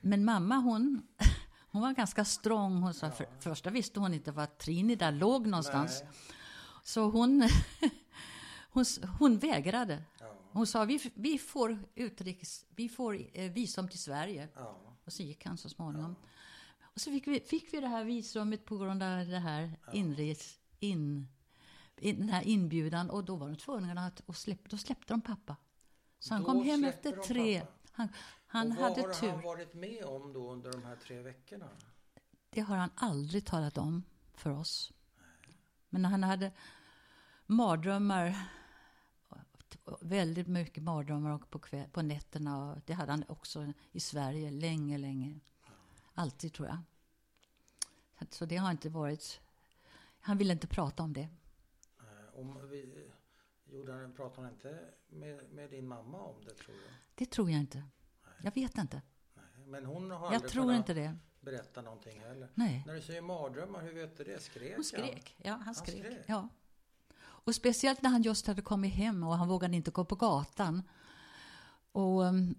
[0.00, 1.02] Men mamma hon,
[1.70, 2.82] hon var ganska strong.
[2.82, 6.02] Hon sa, för, första visste hon inte var Trinidad låg någonstans.
[6.02, 6.12] Nej.
[6.82, 7.48] Så hon,
[8.70, 8.84] hon,
[9.18, 10.02] hon vägrade.
[10.20, 10.34] Ja.
[10.52, 14.48] Hon sa vi, vi får utrikes, vi får eh, visum till Sverige.
[14.54, 14.76] Ja.
[15.04, 16.16] Och så gick han så småningom.
[16.80, 20.58] Och så fick vi, fick vi det här visumet på grund av det här inres,
[20.80, 21.28] in, in,
[22.00, 23.10] den här inbjudan.
[23.10, 25.56] Och då var de tvungna att och släpp, då släppte de pappa.
[26.18, 27.62] Så han Då kom hem efter tre.
[27.92, 28.08] Han,
[28.46, 29.28] han och vad hade har tur.
[29.28, 31.68] han varit med om då under de här tre veckorna?
[32.50, 34.02] Det har han aldrig talat om
[34.34, 34.92] för oss.
[35.88, 36.52] Men han hade
[37.46, 38.48] mardrömmar.
[40.00, 42.70] Väldigt mycket mardrömmar på, kväll, på nätterna.
[42.70, 45.40] Och det hade han också i Sverige länge, länge.
[46.14, 46.78] Alltid tror jag.
[48.30, 49.40] Så det har inte varit...
[50.20, 51.28] Han ville inte prata om det.
[52.38, 53.10] Om vi,
[53.64, 56.80] gjorde han, pratade han inte med, med din mamma om det tror du?
[57.14, 57.82] Det tror jag inte.
[58.42, 59.02] Jag vet inte.
[59.34, 59.66] Nej.
[59.66, 61.16] Men hon har Jag tror inte det.
[61.40, 62.48] berätta någonting heller.
[62.54, 62.84] Nej.
[62.86, 64.42] När du säger mardrömmar, hur vet du det?
[64.42, 65.36] Skrek Hon skrek.
[65.38, 66.04] Ja, han skrek.
[66.04, 66.24] skrek.
[66.26, 66.48] Ja.
[67.20, 70.82] Och speciellt när han just hade kommit hem och han vågade inte gå på gatan.
[71.92, 72.54] Och um,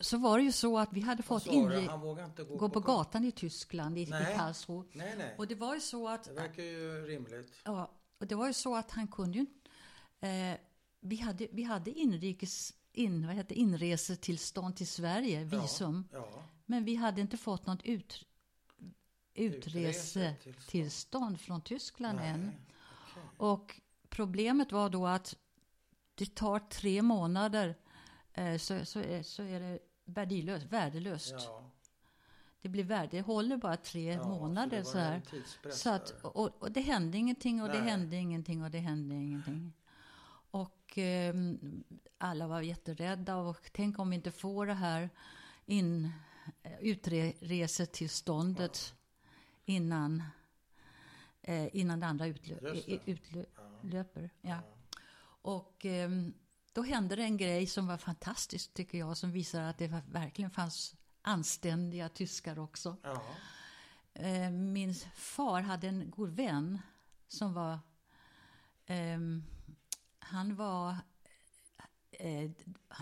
[0.00, 1.80] så var det ju så att vi hade fått inre...
[1.80, 4.36] Han vågar inte gå, gå på gatan i Tyskland, i, i Nej.
[4.36, 4.84] Karlsruhe.
[4.92, 5.34] Nej, nej.
[5.38, 6.24] Och det var ju så att...
[6.24, 7.52] Det verkar ju rimligt.
[7.64, 7.90] Ja,
[8.24, 9.46] och det var ju så att han kunde ju.
[10.28, 10.56] Eh,
[11.00, 16.08] vi, hade, vi hade inrikes in, vad heter, inresetillstånd till Sverige, visum.
[16.12, 16.44] Ja, ja.
[16.66, 18.24] Men vi hade inte fått något ut,
[19.34, 21.40] Utresetillstånd.
[21.40, 22.52] från Tyskland Nej, än.
[23.12, 23.22] okej.
[23.36, 25.36] Och problemet var då att
[26.14, 27.76] det tar tre månader
[28.32, 30.66] eh, så, så, är, så är det värdelöst.
[30.66, 31.34] värdelöst.
[31.38, 31.70] Ja,
[32.64, 34.90] Det blir värde, det håller bara tre ja, månader så.
[34.90, 35.22] så, det här.
[35.70, 37.90] Så att, och, och det hände ingenting och det Nej.
[37.90, 39.72] hände ingenting och det hände ingenting.
[40.50, 41.84] Och ehm,
[42.18, 45.10] alla var jätterädda och tänk om vi inte får det här
[45.66, 46.12] in,
[46.62, 48.94] eh, utresetillståndet
[49.64, 50.22] innan,
[51.42, 52.92] eh, innan det andra utlö, Just det.
[52.92, 53.44] i- utlö,
[53.82, 54.04] Ja.
[54.40, 54.58] Ja.
[55.42, 56.34] Och ehm,
[56.72, 60.50] då hände det en grej som var fantastisk tycker jag, som visar att det verkligen
[60.50, 60.94] fanns
[61.24, 62.96] anständiga tyskar också.
[63.02, 63.22] Ja,
[64.14, 66.78] Eh, min far hade en god vän
[67.28, 67.78] som var...
[68.86, 69.44] ehm,
[70.18, 70.96] han var...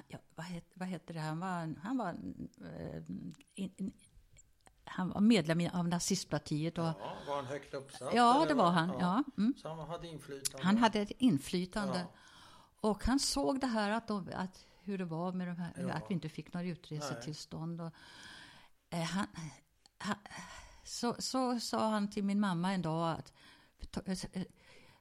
[0.07, 1.21] Ja, vad, het, vad heter det?
[1.21, 3.03] Han var, han var, eh,
[3.55, 3.93] in, in,
[4.85, 6.79] han var medlem av nazistpartiet.
[6.79, 8.15] Och, ja, var han högt uppsatt?
[8.15, 8.89] ja, det var han.
[8.99, 9.25] Ja.
[9.39, 9.55] Mm.
[9.57, 10.67] Så han hade inflytande?
[10.67, 11.99] Han hade ett inflytande.
[11.99, 12.07] Ja.
[12.81, 15.92] Och han såg det här att, de, att hur det var med de här, Ja.
[15.92, 17.81] att vi inte fick några utresetillstånd.
[17.81, 17.90] Och,
[18.90, 19.27] eh, han,
[19.99, 20.16] han,
[20.85, 23.33] så, så sa han till min mamma en dag att
[24.09, 24.42] eh,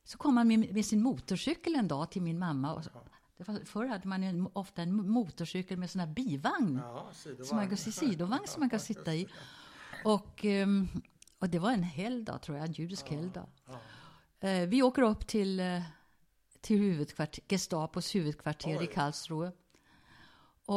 [0.03, 2.73] så kom han med, med sin motorcykel en dag till min mamma.
[2.73, 2.89] Och, så-
[3.37, 6.79] det var, förr hade man en, ofta en motorcykel med sån här bivagn.
[6.83, 7.11] Ja.
[7.43, 9.27] Som man sidovagn som man kan sitta i.
[10.05, 10.87] Och, ehm,
[11.39, 13.47] och det var en helgdag tror jag, en judisk helgdag.
[13.65, 13.79] Ja.
[14.47, 15.81] Eh, Vi åker upp till, eh,
[16.61, 18.87] till huvudkvarter, Gestapos huvudkvarter i Oj.
[18.93, 19.51] Karlsruhe.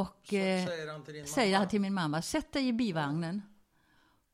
[0.01, 1.59] Och Så eh, säger han till din säger mamma?
[1.59, 3.43] han till min mamma, sätt dig i bivagnen.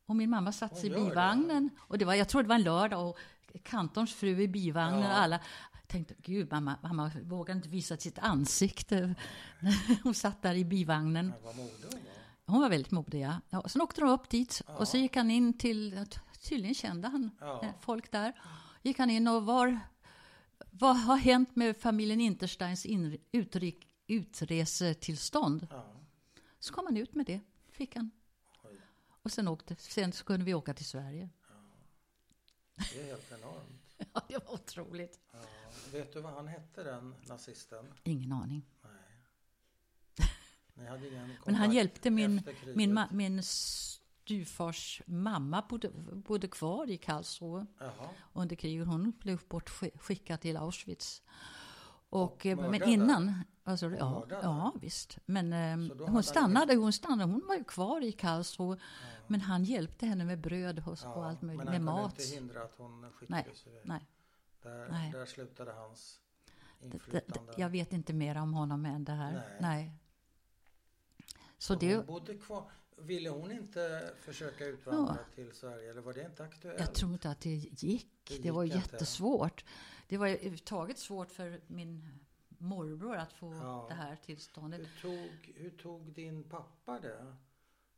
[0.07, 1.11] Och min mamma satt sig i Hon gör det?
[1.11, 1.71] bivagnen.
[1.81, 3.19] Och det var, jag tror det var en lördag och
[3.65, 5.07] kantorns fru i bivagnen Ja.
[5.09, 5.41] och alla
[5.87, 9.15] tänkte, gud mamma, mamma vågar inte visa sitt ansikte.
[10.03, 11.33] Hon satt där i bivagnen.
[11.37, 12.11] Ja, vad modig hon var.
[12.55, 13.41] Hon var väldigt modig, ja.
[13.51, 16.07] ja sen åkte de upp dit och så gick han in till,
[16.49, 17.61] tydligen kände han Ja.
[17.63, 18.33] eh, folk där.
[18.83, 19.79] Gick han in och var,
[20.71, 25.67] vad har hänt med familjen Intersteins in, utrik, utresetillstånd?
[25.71, 25.85] Ja.
[26.59, 28.11] Så kom han ut med det, fick han.
[28.65, 28.81] Oj.
[29.23, 31.29] Och sen, åkte, sen så kunde vi åka till Sverige.
[32.75, 33.77] Det är helt enormt.
[34.15, 35.21] Ja, det var otroligt.
[35.33, 35.39] Ja.
[35.93, 37.95] Vet du vad han hette den nazisten?
[38.05, 38.67] Ingen aning.
[41.45, 42.43] Men han hjälpte min,
[42.75, 47.67] min, ma, min styvfars mamma bodde, bodde kvar i Karlsruhe.
[47.79, 48.09] Jaha.
[48.33, 48.87] under kriget.
[48.87, 51.23] Hon blev bortskickad till Auschwitz.
[52.11, 55.19] Och, eh, men innan, alltså, ja, mördad ja visst.
[55.27, 58.77] Men eh, Så hon han stannade, hon stannade, hon var ju kvar i Karlsruhe.
[59.27, 62.17] Men han hjälpte henne med bröd och, och allt möjligt, men med han mat.
[62.17, 63.81] kunde inte hindra att hon Nej, skickades iväg.
[63.85, 64.07] nej.
[64.63, 65.13] Där, nej.
[65.13, 66.21] där slutade hans
[66.81, 67.53] inflytande.
[67.57, 69.33] jag vet inte mer om honom än det här.
[69.33, 69.43] Nej.
[69.61, 69.93] Nej.
[71.59, 72.65] Så hon det, bodde kvar.
[72.99, 76.81] Ville hon inte försöka utvandra till Sverige eller var det inte aktuellt?
[76.81, 78.07] jag tror inte att det gick.
[78.29, 78.89] Det Det, var gick inte.
[78.93, 79.65] jättesvårt.
[80.11, 82.09] Det var överhuvudtaget svårt för min
[82.59, 83.87] morbror att få Ja.
[83.89, 84.81] det här tillståndet.
[84.81, 87.37] Hur tog, hur tog din pappa det?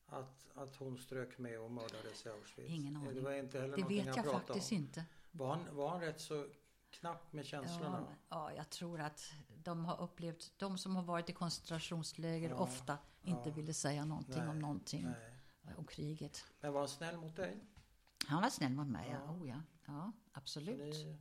[0.07, 2.71] Att, att hon strök med och mördades i Auschwitz?
[2.71, 3.25] Ingen Det aning.
[3.25, 4.79] var inte heller Det vet jag faktiskt om.
[4.79, 5.05] inte.
[5.31, 6.47] Var han, var han rätt så
[6.91, 8.05] knapp med känslorna?
[8.29, 9.33] Ja, ja, jag tror att
[9.65, 13.55] de har upplevt, de som har varit i koncentrationsläger Ja, ofta inte ja.
[13.55, 15.05] ville säga någonting Nej, om någonting,
[15.63, 15.75] Nej.
[15.77, 16.45] om kriget.
[16.61, 17.61] Men var han snäll mot dig?
[18.27, 19.19] Han var snäll mot mig, ja.
[19.27, 19.33] Ja.
[19.33, 19.49] Oh,
[19.87, 20.13] ja.
[20.33, 20.79] absolut.
[20.79, 21.19] ni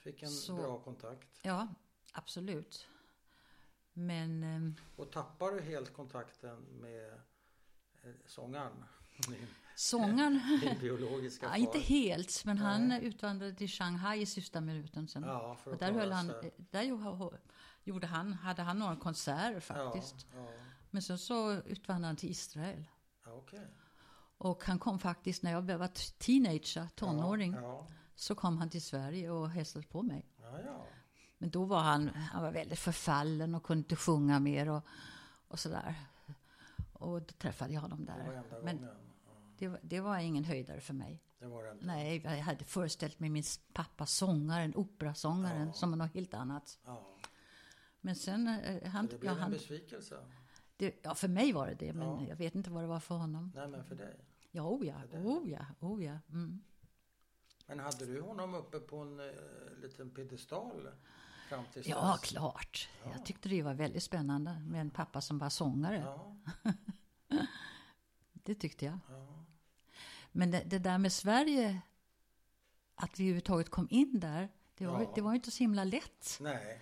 [0.00, 1.28] fick en Så- bra kontakt?
[1.42, 1.68] Ja,
[2.12, 2.86] absolut.
[3.92, 7.12] Men ehm, Och tappar du helt kontakten med
[8.02, 8.84] eh, sångaren?
[9.28, 11.58] Din, sångaren, din biologiska ja, far?
[11.58, 13.04] inte helt, men han Nej.
[13.04, 15.22] utvandrade till Shanghai i sista minuten sen.
[15.22, 16.54] Ja, och där höll han, sig.
[16.70, 16.82] där
[17.84, 20.26] gjorde- han, hade han några konserter faktiskt.
[20.34, 20.50] Ja, ja,
[20.90, 22.84] Men sen så utvandrade han till Israel.
[23.24, 23.66] ja okej.
[24.38, 27.56] Och han kom faktiskt när jag var teenager, tonåring.
[28.20, 30.24] Ja, Så kom han till Sverige och hälsade på mig.
[30.42, 30.86] ja, ja.
[31.38, 34.82] Men då var han, han var väldigt förfallen och kunde inte sjunga mer och,
[35.48, 35.94] och sådär.
[36.92, 38.32] Och då träffade jag honom Det där.
[38.32, 38.82] enda Men.
[38.82, 38.90] Ja,
[39.58, 41.22] det, var- det var ingen höjdare för mig.
[41.38, 41.76] det var det.
[41.80, 45.72] Nej, jag hade föreställt mig min pappa sångaren, operasångaren, Ja.
[45.72, 46.78] som något helt annat.
[46.84, 47.16] Ja,
[48.00, 50.18] Men sen, eh, så han, det ja, blev en han, besvikelse.
[50.76, 52.24] det, ja, för mig var det det, men Ja.
[52.28, 53.52] jag vet inte vad det var för honom.
[53.54, 54.16] Nej, men för dig.
[54.50, 56.18] Ja, oh ja, För oh ja, oh ja.
[56.28, 56.62] Mm.
[57.70, 59.26] Men hade du honom uppe på en eh,
[59.82, 60.88] liten piedestal
[61.48, 62.88] fram till Ja, klart.
[63.04, 63.10] Ja.
[63.12, 65.96] Jag tyckte det var väldigt spännande med en pappa som var sångare.
[65.98, 66.36] Ja,
[68.32, 68.98] Det tyckte jag.
[69.08, 69.44] ja.
[70.32, 71.80] Men det, det där med Sverige,
[72.94, 75.12] att vi överhuvudtaget kom in där, det var, Ja.
[75.14, 76.38] det var inte så himla lätt.
[76.40, 76.80] Nej,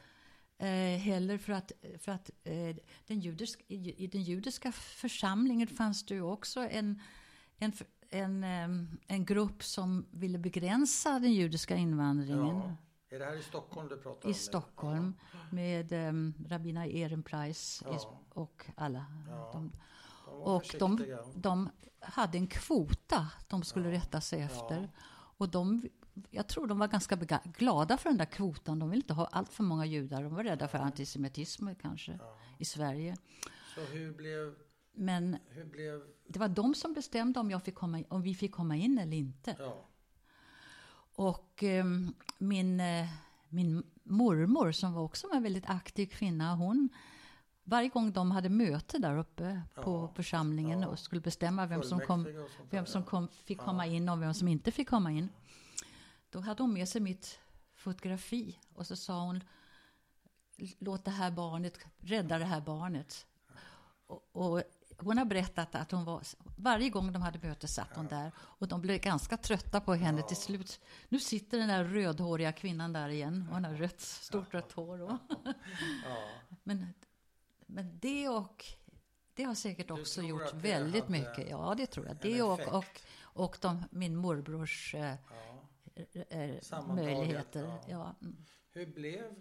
[0.59, 6.07] eh, heller för att, för att eh, den judiska, i, i den judiska församlingen fanns
[6.07, 7.03] det ju också en,
[7.59, 7.73] en,
[8.11, 8.45] en,
[9.07, 12.57] en grupp som ville begränsa den judiska invandringen.
[12.57, 12.73] Ja.
[13.11, 14.31] Är det här i Stockholm du pratar om?
[14.31, 14.35] I?
[14.35, 15.15] Stockholm
[15.51, 18.21] med um, rabbina Ehrenpreis i- Ja.
[18.29, 19.05] och alla.
[19.29, 19.51] Ja.
[19.53, 19.73] De,
[20.27, 24.81] och de, de hade en kvota de skulle rätta sig efter.
[24.83, 24.89] Ja.
[25.37, 25.89] Och de,
[26.31, 27.17] jag tror de var ganska
[27.59, 28.79] glada för den där kvotan.
[28.79, 30.23] De ville inte ha allt för många judar.
[30.23, 32.37] De var rädda för antisemitism kanske Ja.
[32.59, 33.17] i Sverige.
[33.75, 34.55] Så hur blev,
[34.99, 35.39] Men
[35.71, 38.99] blev, det var de som bestämde om, jag fick komma, om vi fick komma in
[38.99, 39.57] eller inte.
[39.59, 39.85] ja,
[41.15, 43.09] Och ehm, min, eh,
[43.49, 46.89] min mormor som var också en väldigt aktiv kvinna, hon
[47.65, 50.89] varje gång de hade möte där uppe på Ja, församlingen ja.
[50.89, 52.37] och skulle bestämma vem som, kom, sånt
[52.71, 53.09] vem där, som ja.
[53.09, 55.29] kom, fick komma in och vem som inte fick komma in.
[56.31, 57.39] Då hade hon med sig mitt
[57.75, 59.41] fotografi och så sa hon
[60.79, 63.27] Låt det här barnet, rädda det här barnet.
[64.07, 64.63] Och, och
[64.99, 66.23] hon har berättat att hon var,
[66.57, 70.23] varje gång de hade möte satt hon där och de blev ganska trötta på henne
[70.23, 70.81] till slut.
[71.09, 75.03] Nu sitter den där rödhåriga kvinnan där igen och hon har rött, stort rött hår.
[75.03, 75.19] Och,
[76.63, 76.87] men,
[77.67, 78.65] men det och
[79.35, 81.51] det har säkert också gjort väldigt mycket.
[81.51, 82.17] Ja, det tror jag.
[82.17, 85.15] Det och, och, och de, min morbrors eh,
[86.95, 87.63] möjligheter.
[87.63, 87.81] ja.
[87.89, 88.15] Ja.
[88.23, 88.37] mm.
[88.73, 89.35] Hur blev...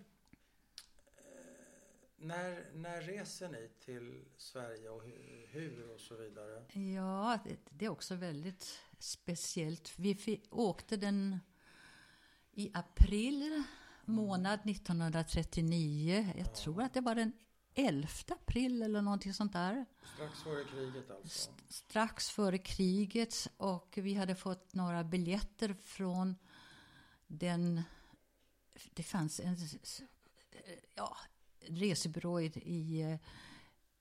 [2.19, 6.65] När, när reser ni till Sverige och hur, hur och så vidare?
[6.95, 9.93] Ja, det, det är också väldigt speciellt.
[9.99, 11.39] Vi åkte den
[12.51, 13.63] i april
[14.05, 16.33] månad 1939.
[16.37, 17.33] Jag tror att det var den
[17.73, 19.85] 11 april eller någonting sånt där.
[20.15, 21.51] Strax före kriget alltså?
[21.69, 26.35] Strax före kriget och vi hade fått några biljetter från
[27.27, 27.81] den...
[28.93, 29.57] Det fanns en
[30.95, 31.17] ja,
[31.69, 33.17] resebyrå i, i,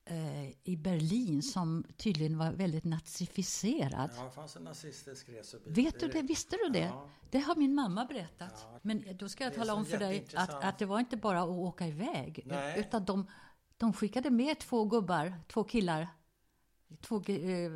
[0.05, 4.11] eh, i Berlin som tydligen var väldigt nazificerad.
[4.17, 5.75] Ja, det fanns en nazistisk resebyrå.
[5.75, 6.23] Vet du det?
[6.23, 6.79] Visste du det?
[6.79, 7.09] Ja.
[7.31, 8.67] Det har min mamma berättat.
[8.73, 8.79] Ja.
[8.83, 11.49] Men då ska jag tala om för dig att, att det var inte bara att
[11.49, 12.43] åka iväg.
[12.45, 12.81] Nej.
[12.81, 13.27] Utan de,
[13.77, 16.09] de skickade med två gubbar, två killar,
[17.01, 17.73] två eh,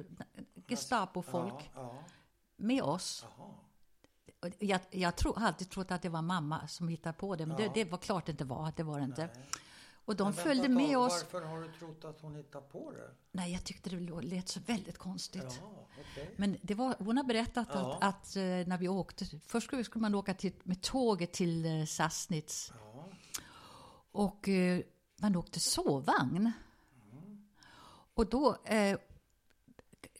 [0.67, 1.95] Gestapo-folk Ja,
[2.57, 3.25] med oss.
[4.59, 7.57] Jag, jag tro, har alltid trott att det var mamma som hittade på det, men
[7.57, 8.73] det, det var klart det inte var.
[8.77, 9.31] Det var det inte.
[9.35, 9.47] Nej.
[10.11, 11.25] Och de vänta följde med oss.
[11.33, 13.11] Varför har du trott att hon hittade på det?
[13.33, 15.61] Nej, jag tyckte det lät så väldigt konstigt.
[15.61, 16.35] Ja, okej.
[16.37, 17.99] Men det var, hon har berättat Ja.
[18.01, 21.85] att, att eh, när vi åkte, först skulle, man åka till, med tåget till eh,
[21.85, 23.09] Sassnitz Ja,
[24.13, 24.81] och eh,
[25.17, 26.53] man åkte sovvagn.
[27.13, 27.47] Mm.
[28.15, 28.99] Och då eh,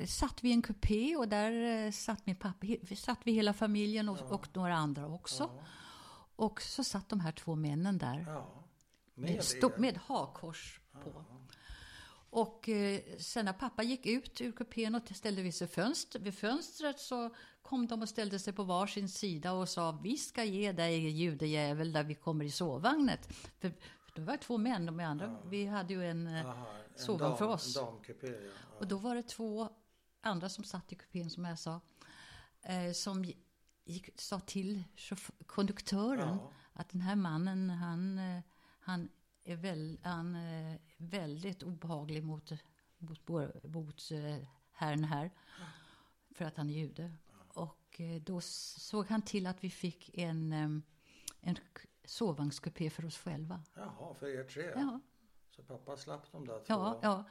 [0.07, 4.09] satt vi i en kupé och där eh, satt min pappa, satt vi hela familjen
[4.09, 5.51] och, och några andra också.
[6.37, 8.43] Och så satt de här två männen där.
[9.21, 9.79] Med, er?
[9.79, 11.25] med hakkors på.
[12.33, 16.35] Och eh, sen när pappa gick ut ur kupén och ställde vid sig fönster, vid
[16.35, 20.73] fönstret så kom de och ställde sig på varsin sida och sa vi ska ge
[20.73, 23.29] dig judejävel där vi kommer i sovvagnet.
[23.59, 23.73] För,
[24.15, 26.27] det var två män, de andra, vi hade ju en...
[26.27, 27.75] eh, Aha, en sovvagn dam, för oss.
[27.75, 28.33] Damkupé, ja.
[28.33, 28.51] ja.
[28.79, 29.69] Och då var det två
[30.21, 31.81] andra som satt i kupén som jag sa,
[32.63, 33.25] eh, som
[33.85, 34.83] gick, sa till
[35.47, 36.53] konduktören Ja.
[36.73, 38.43] att den här mannen, han, eh,
[38.91, 39.09] han
[39.45, 42.53] är väl, han är väldigt obehaglig mot,
[42.99, 43.29] mot,
[43.63, 45.31] mot eh, herrn här,
[46.35, 47.13] för att han är jude.
[47.55, 50.53] Och eh, då såg han till att vi fick en,
[51.41, 51.57] en
[52.05, 53.63] sovvagnskupé för oss själva.
[53.75, 54.73] Jaha, för er tre?
[54.75, 55.01] Ja,
[55.57, 56.65] Så pappa slapp de där två?
[56.69, 57.25] ja, ja.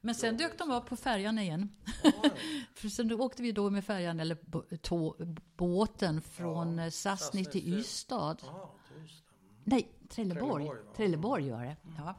[0.00, 1.68] Men sen dök de upp på färjan igen.
[2.04, 2.66] Oj.
[2.74, 4.34] För sen åkte vi då med färjan eller
[4.76, 5.16] tå-
[5.56, 8.36] båten från Ja, ja, Sassnitz till till- Ystad.
[8.42, 9.35] Ja, just det.
[9.66, 9.78] Mm.
[9.78, 10.64] Nej, Trelleborg.
[10.64, 10.94] Trelleborg?
[10.96, 11.76] Trelleborg var det.
[11.98, 12.14] Ja.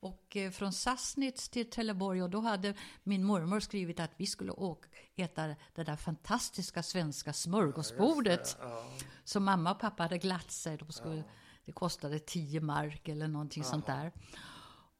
[0.00, 4.52] Och eh, från Sassnitz till Trelleborg och då hade min mormor skrivit att vi skulle
[4.52, 8.56] åka, äta det där fantastiska svenska smörgåsbordet.
[8.60, 8.84] Det, Ja.
[9.24, 10.76] Så mamma och pappa hade glatt sig.
[10.76, 11.24] De skulle,
[11.64, 14.12] Det kostade 10 mark eller någonting sånt där.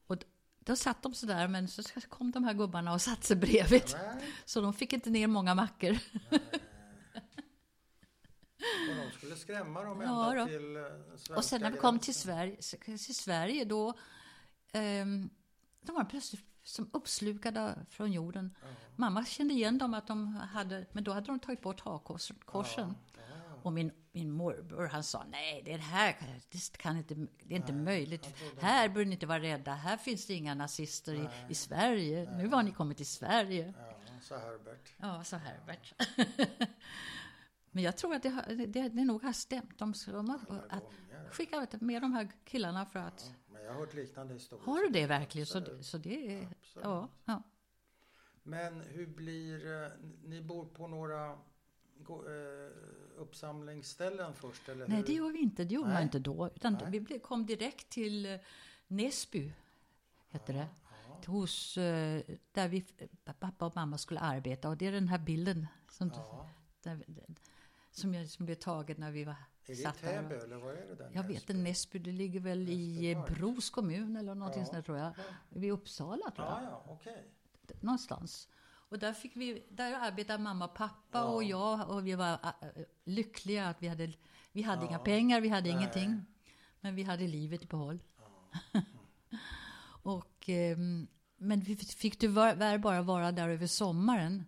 [0.07, 0.17] Och
[0.59, 3.83] då satt de så där, men så kom de här gubbarna och satte sig bredvid.
[3.93, 5.97] Nej, Så de fick inte ner många mackor.
[8.89, 10.47] Och de skulle skrämma dem Ja, ända då.
[10.47, 12.15] till eh, svenska Och sen när vi kom till.
[12.15, 12.55] Sverige,
[12.97, 13.93] till Sverige då,
[14.73, 15.29] ehm,
[15.81, 18.55] de var plötsligt som uppslukade från jorden.
[18.95, 22.35] Mamma kände igen dem, att de hade, men då hade de tagit bort hakkorsen.
[22.53, 22.93] Ja.
[23.63, 26.15] Och min, min morbror han sa, nej det här
[26.51, 27.13] det kan inte,
[27.43, 28.25] det är inte möjligt.
[28.25, 31.55] han trodde- Här bör ni inte vara rädda, här finns det inga nazister i, i
[31.55, 32.31] Sverige.
[32.37, 33.73] Nu har ni kommit till Sverige.
[33.77, 34.93] Ja, sa Herbert.
[34.97, 35.93] Ja, sa Herbert.
[37.75, 39.79] Men jag tror att det, har, det, det nog har stämt.
[39.79, 40.83] De, de har att,
[41.31, 43.25] skickat med de här killarna för att...
[43.47, 44.65] Ja, men jag har hört liknande historier.
[44.65, 45.45] Har du det verkligen?
[45.45, 46.47] Så, det- så det är...
[46.81, 47.43] Ja, ja.
[48.43, 49.83] Men hur blir...
[49.83, 49.89] eh,
[50.23, 51.37] Ni bor på några eh,
[53.17, 55.05] uppsamlingsställen först, eller Nej, hur?
[55.05, 55.63] det gör vi inte.
[55.63, 56.03] Det gjorde man Nej.
[56.03, 56.49] inte då.
[56.55, 56.99] Utan Nej.
[56.99, 58.39] vi kom direkt till eh,
[58.87, 59.53] Näsby,
[60.29, 60.67] hette det.
[61.25, 62.21] Ja, Hos, eh,
[62.51, 62.85] där vi,
[63.39, 64.69] pappa och mamma skulle arbeta.
[64.69, 66.49] Och det är den här bilden som, ja.
[66.83, 67.03] där,
[67.93, 69.35] som, jag, som blev tagen när vi var
[69.65, 69.91] Är det.
[69.91, 71.11] Täby eller vad är det där?
[71.13, 73.17] Jag vet inte, Näsby, det ligger väl i.
[73.29, 74.67] Bros kommun eller någonting Ja.
[74.73, 75.07] sånt tror jag.
[75.17, 75.23] Ja.
[75.49, 76.63] Vid Uppsala tror jag.
[76.63, 77.31] Ja, ja, okej.
[77.79, 78.47] Någonstans.
[78.89, 81.23] Och där, fick vi, där arbetade mamma och pappa Ja.
[81.23, 82.37] och jag och vi var
[83.05, 84.13] lyckliga att vi hade,
[84.51, 84.87] vi hade Ja.
[84.89, 85.77] inga pengar, vi hade Nej.
[85.77, 86.25] ingenting.
[86.79, 87.99] Men vi hade livet i behåll.
[88.17, 88.81] Ja.
[90.03, 94.45] Och, ehm, men vi fick tyvärr bara vara där över sommaren.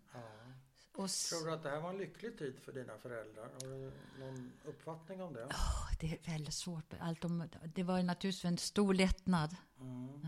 [0.96, 3.44] Tror du att det här var en lycklig tid för dina föräldrar?
[3.44, 5.46] Har du någon uppfattning om det?
[5.50, 6.94] Åh, det är väldigt svårt.
[7.00, 9.56] Allt om, det var naturligtvis en stor lättnad.
[9.80, 10.28] Mm.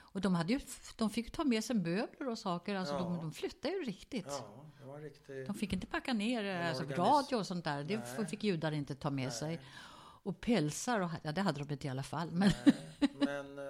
[0.00, 0.60] Och de, hade ju,
[0.96, 2.74] de fick ta med sig möbler och saker.
[2.74, 3.00] Alltså Ja.
[3.00, 4.26] de, de flyttade ju riktigt.
[4.28, 5.46] Ja, det var en riktig...
[5.46, 7.84] De fick inte packa ner alltså, radio och sånt där.
[7.84, 8.26] Det Nej.
[8.26, 9.32] fick judar inte ta med Nej.
[9.32, 9.60] sig.
[10.24, 12.30] Och pälsar, och, ja, det hade de inte i alla fall.
[12.32, 12.50] Men
[13.18, 13.64] men eh,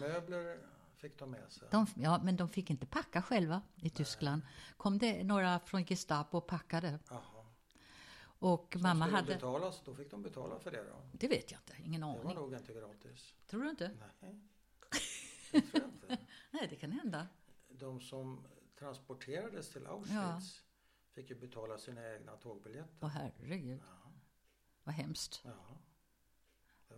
[0.00, 0.58] möbler
[0.98, 1.68] fick de med sig.
[1.70, 4.42] de, ja, men de fick inte packa själva i Tyskland.
[4.76, 6.98] Kom det några från Gestapo och packade.
[7.10, 7.22] Jaha.
[8.40, 9.34] Och Så mamma hade...
[9.34, 10.96] Betalas, då fick de betala för det då?
[11.12, 12.34] Det vet jag inte, ingen Det var aning.
[12.34, 13.34] nog inte gratis.
[13.46, 13.90] Tror du inte?
[14.20, 14.40] Nej,
[15.52, 16.18] det tror jag inte.
[16.50, 17.26] Nej, det kan hända.
[17.68, 18.46] De som
[18.78, 20.62] transporterades till Auschwitz
[21.14, 22.96] fick ju betala sina egna tågbiljetter.
[23.00, 24.10] Åh herregud, Ja,
[24.84, 25.40] vad hemskt.
[25.44, 25.50] ja.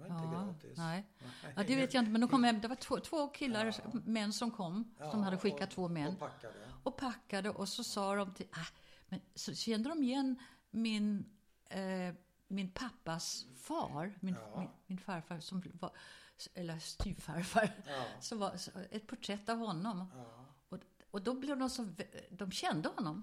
[0.01, 0.78] Var inte Ja, gratis.
[0.78, 1.07] nej.
[1.42, 1.53] Nej.
[1.57, 2.61] Ja, det vet jag inte, men de kom hem.
[2.61, 3.74] Det var två, två killar,
[4.09, 4.94] män som kom.
[4.98, 6.12] Ja, som hade skickat och, två män.
[6.12, 6.55] Och packade.
[6.82, 8.66] och packade och så sa de till, ah,
[9.09, 10.36] men så kände de igen
[10.70, 11.24] min,
[11.68, 12.14] eh,
[12.48, 14.59] min pappas far, min, Ja.
[14.61, 15.90] min, min farfar som var,
[16.55, 18.55] eller styvfarfar, Ja, som var
[18.90, 20.07] ett porträtt av honom.
[20.16, 20.44] ja.
[20.68, 20.78] Och,
[21.11, 21.88] och då blev de så,
[22.30, 23.22] de kände honom.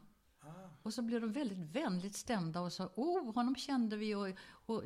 [0.87, 4.83] Och så blev de väldigt vänligt stämda och sa, oh, honom kände vi och, och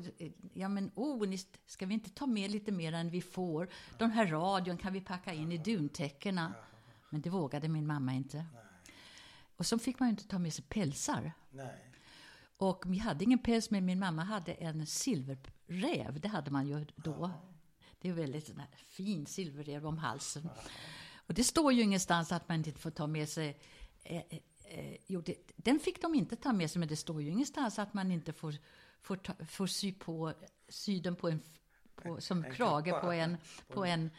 [0.53, 3.69] ja men oh, ni, ska vi inte ta med lite mer än vi får?
[3.97, 6.53] Den här radion kan vi packa in i duntäckena.
[7.09, 8.45] Men det vågade min mamma inte.
[9.55, 11.33] Och så fick man ju inte ta med sig pälsar.
[11.51, 11.91] nej.
[12.57, 16.19] Och vi hade ingen päls, men min mamma hade en silverräv.
[16.19, 17.31] Det hade man ju då.
[17.99, 20.49] Det är väldigt sån fin silverräv om halsen.
[21.15, 23.59] Och det står ju ingenstans att man inte får ta med sig...
[24.73, 27.79] Eh, jo, det, den fick de inte ta med sig, men det står ju ingenstans
[27.79, 28.55] att man inte får,
[29.01, 30.33] får, ta, får sy på
[30.67, 31.41] sy den på en,
[31.95, 32.99] på, som En krage kappa.
[33.01, 34.09] på en, på en,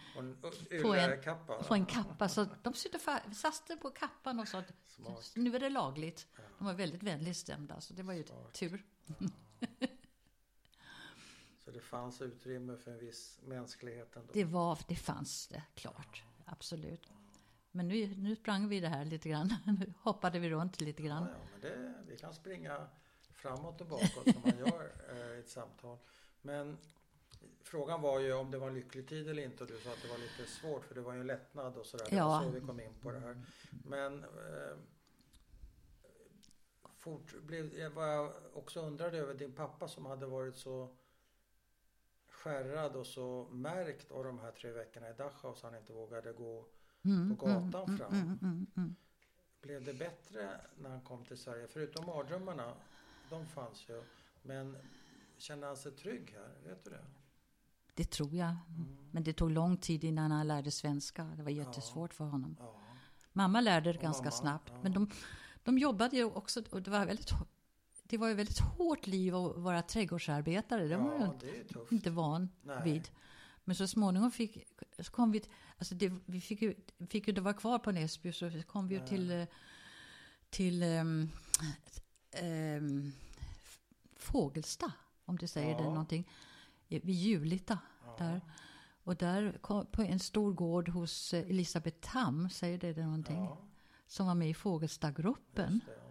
[0.83, 1.63] På en- yrkappa.
[1.63, 2.29] på en kappa.
[2.29, 5.33] Så de sydde fa- fast den på kappan och sa att Smart.
[5.37, 6.27] nu är det lagligt.
[6.59, 8.53] De var väldigt vänligt stämda, så det var ju Smart.
[8.53, 8.85] tur.
[11.65, 14.33] Så det fanns utrymme för en viss mänsklighet ändå.
[14.33, 16.23] Det, var, det fanns det, klart.
[16.45, 17.11] Absolut.
[17.73, 19.55] Men nu, nu sprang vi det här lite grann.
[19.81, 21.27] Nu hoppade vi runt lite Ja, grann.
[21.33, 22.87] ja, men det, vi kan springa
[23.33, 25.99] framåt och bakåt som man gör eh, i ett samtal.
[26.43, 26.79] Men
[27.63, 30.03] frågan var ju om det var en lycklig tid eller inte och du sa att
[30.03, 32.07] det var lite svårt för det var ju en lättnad och sådär.
[32.11, 32.29] Det Ja.
[32.29, 33.43] var så vi kom in på det här.
[33.85, 34.77] Men eh,
[36.97, 40.97] fort, blev, jag var också undrade över din pappa som hade varit så
[42.29, 46.33] skärrad och så märkt av de här tre veckorna i Dachau så han inte vågade
[46.33, 46.67] gå
[47.05, 48.13] Mm, på gatan mm, fram.
[48.13, 48.97] mm, mm, mm.
[49.63, 51.67] Blev det bättre när han kom till Sverige?
[51.69, 52.75] Förutom mardrömmarna,
[53.31, 54.03] de fanns ju.
[54.43, 54.77] Men
[55.37, 56.69] kände han sig trygg här?
[56.71, 57.05] Vet du det?
[57.95, 58.57] Det tror jag.
[59.11, 61.25] Men det tog lång tid innan han lärde svenska.
[61.25, 62.57] Det var jättesvårt för honom.
[62.59, 62.75] Ja.
[63.33, 64.69] Mamma lärde det Och ganska mamma, snabbt.
[64.75, 64.79] ja.
[64.83, 65.11] Men de,
[65.63, 67.31] de jobbade ju också, och det var väldigt
[68.05, 70.89] det var ju väldigt hårt liv att vara trädgårdsarbetare.
[70.89, 71.93] Det var ja, jag tufft.
[71.93, 72.81] inte van Nej.
[72.85, 73.09] vid.
[73.65, 74.59] Men så småningom fick,
[74.99, 75.43] så kom vi,
[75.79, 76.75] alltså det, vi fick ju,
[77.09, 79.45] fick ju inte vara kvar på Näsby så kom vi ju till, eh,
[80.51, 81.31] till um,
[82.43, 83.13] um,
[84.17, 84.93] Fågelsta,
[85.25, 85.89] om du säger det Ja.
[85.91, 86.29] någonting,
[86.89, 87.79] i- vid Julita.
[88.07, 88.17] Ja.
[88.19, 88.41] Där.
[89.05, 93.49] Och där kom, på en stor gård hos eh, Elisabeth Tam, säger det, det någonting,
[94.07, 95.73] som var med i Fågelstagruppen.
[95.73, 96.02] just det.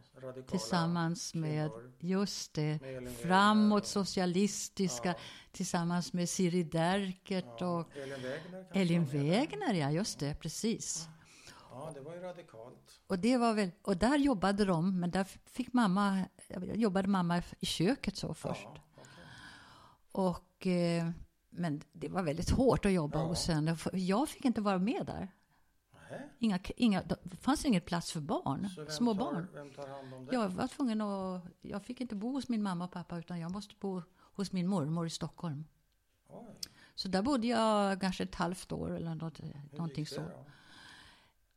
[0.47, 1.91] Tillsammans med, kvinnor.
[1.99, 5.15] just det, Med framåt och- socialistiska, Ja.
[5.51, 9.05] tillsammans med Siri Derkert Ja, och Elin Wägner Elin.
[9.05, 11.07] Wägner, ja just det, precis.
[11.71, 13.01] Ja, det var ju radikalt.
[13.07, 16.25] Och, det var väl, och där jobbade de, men där fick mamma,
[16.73, 18.61] jobbade mamma i köket så först.
[18.63, 19.13] Ja, okej.
[20.11, 21.09] Och, eh,
[21.49, 23.25] men det var väldigt hårt att jobba Ja.
[23.25, 23.77] hos henne.
[23.93, 25.27] Jag fick inte vara med där.
[26.39, 29.47] Inga, inga, det fanns ingen plats för barn, Så vem små tar, barn.
[29.53, 30.33] Vem tar hand om det?
[30.35, 33.51] Jag var tvungen att, jag fick inte bo hos min mamma och pappa utan jag
[33.51, 35.65] måste bo hos min mormor i Stockholm.
[36.27, 36.55] Oj,
[36.95, 40.21] Så där bodde jag kanske ett halvt år eller något, hur någonting gick det så.
[40.21, 40.45] då?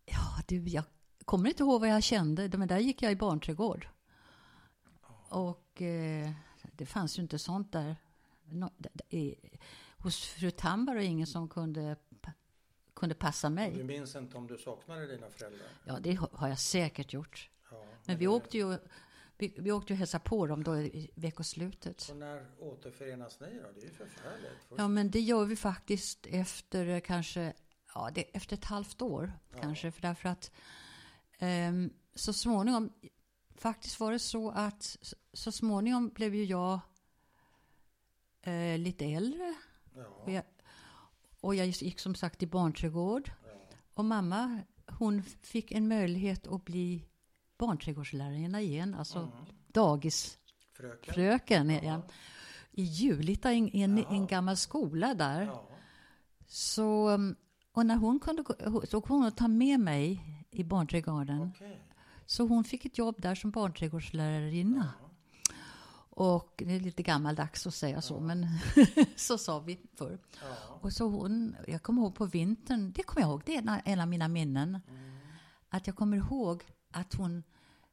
[0.06, 0.84] Ja, du, jag
[1.24, 3.88] kommer inte ihåg vad jag kände, men där gick jag i barnträdgård.
[5.28, 6.30] Och eh,
[6.72, 7.96] det fanns ju inte sånt där.
[8.78, 8.88] D-
[9.18, 9.34] i,
[9.98, 11.96] hos fru Tam var det ingen som kunde,
[13.04, 13.84] kunde passa Du mig.
[13.84, 15.68] minns inte om du saknade dina föräldrar?
[15.84, 17.50] Ja, det har jag säkert gjort.
[17.70, 18.78] Ja, Men vi det- åkte ju,
[19.38, 22.00] vi, vi åkte ju hälsa på dem då i veckoslutet.
[22.00, 23.52] Så när återförenas ni då?
[23.74, 24.52] Det är ju förfärligt.
[24.68, 27.52] Först, Ja, men det gör vi faktiskt efter kanske,
[27.94, 29.58] ja, det, efter ett halvt år Ja.
[29.60, 29.90] kanske.
[29.92, 30.50] För därför att
[31.38, 32.92] ehm, så småningom,
[33.56, 34.96] faktiskt var det så att
[35.32, 36.80] så, småningom blev ju jag
[38.42, 39.54] eh, lite äldre.
[39.96, 40.44] Ja, jag,
[41.44, 43.30] och jag gick som sagt i barnträdgård.
[43.44, 43.50] ja,
[43.94, 47.04] Och mamma, hon fick en möjlighet att bli
[47.58, 48.94] barnträdgårdslärarinna igen.
[48.94, 49.30] Alltså Mm.
[49.72, 51.70] dagisfröken Fröken?
[51.70, 52.02] igen.
[52.72, 54.06] I Julita, en, en, Jaha.
[54.10, 55.42] en gammal skola där.
[55.42, 55.68] Ja,
[56.46, 57.36] Så, um,
[57.72, 58.44] och när hon kunde
[58.90, 60.20] så kunde hon ta med mig
[60.50, 61.50] i barnträdgården.
[61.56, 61.80] okej.
[62.26, 64.92] Så hon fick ett jobb där som barnträdgårdslärarinna.
[66.16, 66.34] Ja.
[66.34, 68.46] Och det är lite gammaldags att säga så, men
[69.16, 70.18] så sa vi förr.
[70.42, 70.78] Ja.
[70.80, 74.00] Och så hon, jag kommer ihåg på vintern, det kommer jag ihåg, det är en-
[74.00, 74.80] av mina minnen.
[74.88, 75.16] Mm.
[75.68, 77.42] Att jag kommer ihåg att hon,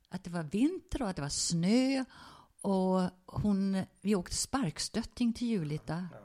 [0.09, 2.05] att det var vinter och att det var snö.
[2.61, 6.07] Och hon, vi åkte sparkstötting till Julita.
[6.11, 6.17] Ja.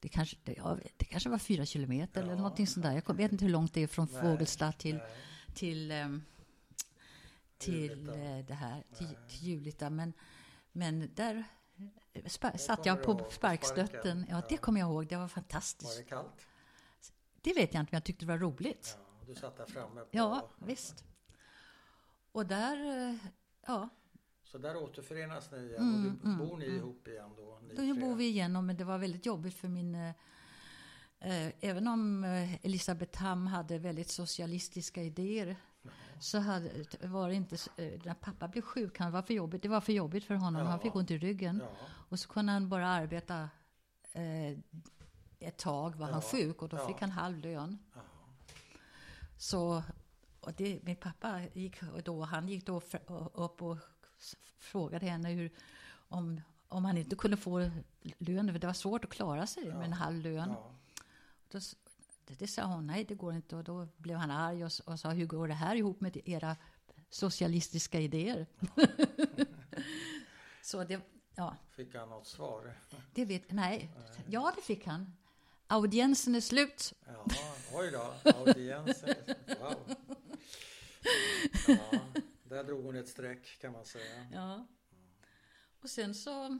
[0.00, 2.38] Det kanske, det, ja, det kanske var fyra kilometer eller Ja.
[2.38, 2.92] någonting sånt där.
[2.92, 5.06] Jag kom- vet inte hur långt det är från Nej, Fågelsta till, Nej.
[5.54, 6.22] till, ehm,
[7.58, 8.14] till Julita.
[8.18, 9.90] eh, det här, till, till Julita.
[9.90, 10.12] Men,
[10.76, 11.44] men där
[12.12, 14.26] eh, Det satt jag på sparkstötten.
[14.30, 15.06] Ja, det kommer jag ihåg.
[15.06, 15.98] Det var Var fantastiskt.
[15.98, 16.46] det kallt?
[17.40, 18.98] Det vet jag inte, men jag tyckte det var roligt.
[18.98, 20.08] Ja, du satt där framme på...
[20.10, 21.04] Ja, visst.
[22.32, 23.16] Och där, eh,
[23.66, 23.88] ja,
[24.42, 26.76] Så där återförenas ni igen Mm, och du, mm, bor ni mm.
[26.76, 27.60] ihop igen då?
[27.62, 29.94] Ni Då bor vi igenom, men det var väldigt jobbigt för min...
[29.94, 30.08] Eh,
[31.20, 32.24] eh, även om
[32.62, 35.56] Elisabeth Ham hade väldigt socialistiska idéer
[36.18, 37.54] så hade, var det inte...
[37.76, 40.62] Eh, när pappa blev sjuk, han var för jobbigt, det var för jobbigt för honom.
[40.62, 40.68] Ja.
[40.68, 41.60] Han fick ont i ryggen.
[41.62, 43.48] Ja, Och så kunde han bara arbeta
[44.12, 44.58] eh,
[45.38, 46.20] ett tag, var han Ja.
[46.38, 47.78] sjuk och då fick han halv lön.
[49.36, 49.82] Så,
[50.40, 52.80] och det, min pappa gick då, han gick då
[53.34, 53.78] upp och
[54.58, 55.50] frågade henne hur,
[56.08, 57.70] om, om han inte kunde få
[58.18, 60.54] lön, för det var svårt att klara sig med en halv lön.
[61.50, 61.60] Då,
[62.26, 63.56] det, det sa hon, nej det går inte.
[63.56, 66.56] Och då blev han arg och, och sa, hur går det här ihop med era
[67.10, 68.46] socialistiska idéer?
[70.62, 71.00] Så det,
[71.34, 72.74] ja, Fick han något svar?
[73.14, 73.90] det vet, nej,
[74.28, 75.16] ja det fick han.
[75.66, 76.92] Audiensen är slut.
[77.06, 77.26] Ja,
[77.72, 79.14] oj då, audiensen.
[79.60, 79.94] Wow.
[81.66, 82.00] Ja,
[82.44, 84.26] där drog hon ett streck kan man säga.
[84.32, 84.66] Ja.
[85.80, 86.58] Och sen så...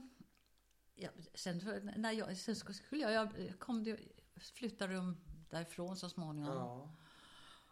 [0.95, 3.99] Ja, sen, när jag, sen skulle jag, jag kom det,
[4.35, 5.17] flyttade de
[5.49, 6.55] därifrån så småningom.
[6.55, 6.89] Ja,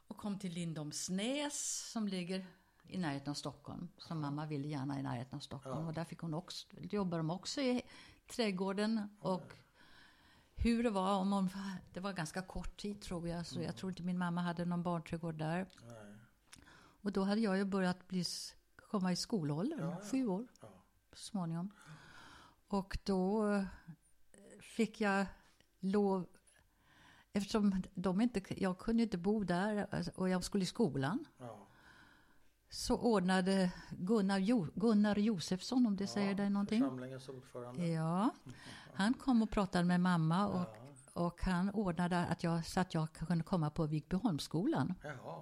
[0.07, 2.45] Och kom till Lindomsnäs som ligger
[2.88, 3.89] i närheten av Stockholm.
[3.97, 5.80] Som mamma ville gärna i närheten av Stockholm.
[5.82, 5.88] Ja.
[5.88, 7.82] Och där fick hon också, jobbar de också i
[8.28, 9.09] trädgården.
[9.19, 9.53] Och
[10.55, 11.49] hur det var, om hon,
[11.93, 13.45] det var ganska kort tid tror jag.
[13.45, 15.67] Så jag tror inte min mamma hade någon barnträdgård där.
[15.88, 16.15] nej.
[17.01, 18.24] Och då hade jag ju börjat bli,
[18.76, 20.07] komma i skolåldern, Ja, ja.
[20.11, 20.67] sju år Ja.
[21.13, 21.71] så småningom.
[22.67, 23.43] Och då
[24.61, 25.26] fick jag
[25.80, 26.28] lov,
[27.34, 31.25] eftersom de inte, jag kunde inte bo där alltså, och jag skulle i skolan.
[31.39, 31.67] Ja.
[32.69, 36.81] Så ordnade Gunnar, jo, Gunnar Josefsson, om det säger Ja, dig någonting.
[36.81, 37.88] Församlingens ordförande.
[37.88, 38.29] Ja,
[38.93, 40.59] han kom och pratade med mamma och,
[41.15, 41.21] Ja.
[41.25, 44.93] och han ordnade att jag, så att jag kunde komma på Vigbyholmsskolan.
[45.03, 45.41] Jaha.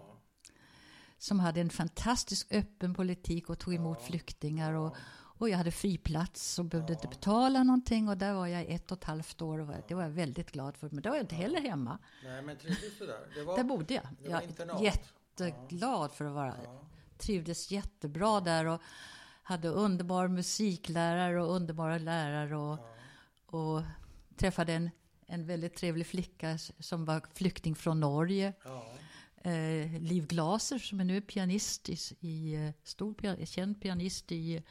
[1.17, 4.05] som hade en fantastisk öppen politik och tog emot Ja.
[4.05, 4.73] flyktingar.
[4.73, 4.99] Och, Ja.
[5.41, 6.97] Och jag hade fri plats och behövde Ja.
[6.97, 8.09] inte betala någonting.
[8.09, 10.77] Och där var jag ett och ett halvt år och det var jag väldigt glad
[10.77, 10.89] för.
[10.89, 11.97] Men då var jag inte heller hemma.
[12.23, 13.19] Nej, men trivdes du där?
[13.35, 14.03] Det var, Där bodde jag.
[14.23, 16.81] det var Jag är jätteglad för att vara Ja.
[17.17, 18.81] Trivdes jättebra där och
[19.43, 22.55] hade underbar musiklärare och underbara lärare.
[22.57, 22.77] Och,
[23.51, 23.57] Ja.
[23.59, 23.81] och
[24.37, 24.89] träffade en,
[25.27, 28.53] en väldigt trevlig flicka som var flykting från Norge.
[28.63, 28.85] Ja.
[29.49, 34.63] eh, Liv Glaser som är nu pianist i, i eh, stor känd pianist i,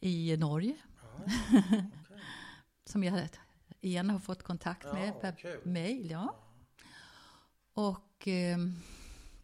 [0.00, 0.76] i Norge.
[1.02, 1.60] Ja, ja.
[1.60, 1.90] Okej.
[2.84, 3.28] Som jag
[3.80, 5.60] igen har fått kontakt Ja, med vad per kul.
[5.64, 6.10] mail.
[6.10, 6.36] Ja.
[7.74, 8.58] Och, eh,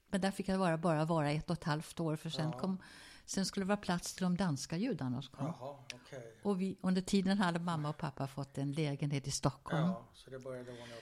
[0.08, 2.58] men där fick jag bara, bara vara ett och ett halvt år för sen, Ja.
[2.58, 2.78] kom,
[3.24, 5.46] sen skulle det vara plats till de danska judarna som kom.
[5.46, 6.34] Jaha, okej.
[6.42, 9.82] Och vi, under tiden hade mamma och pappa fått en lägenhet i Stockholm.
[9.82, 10.30] Ja, så.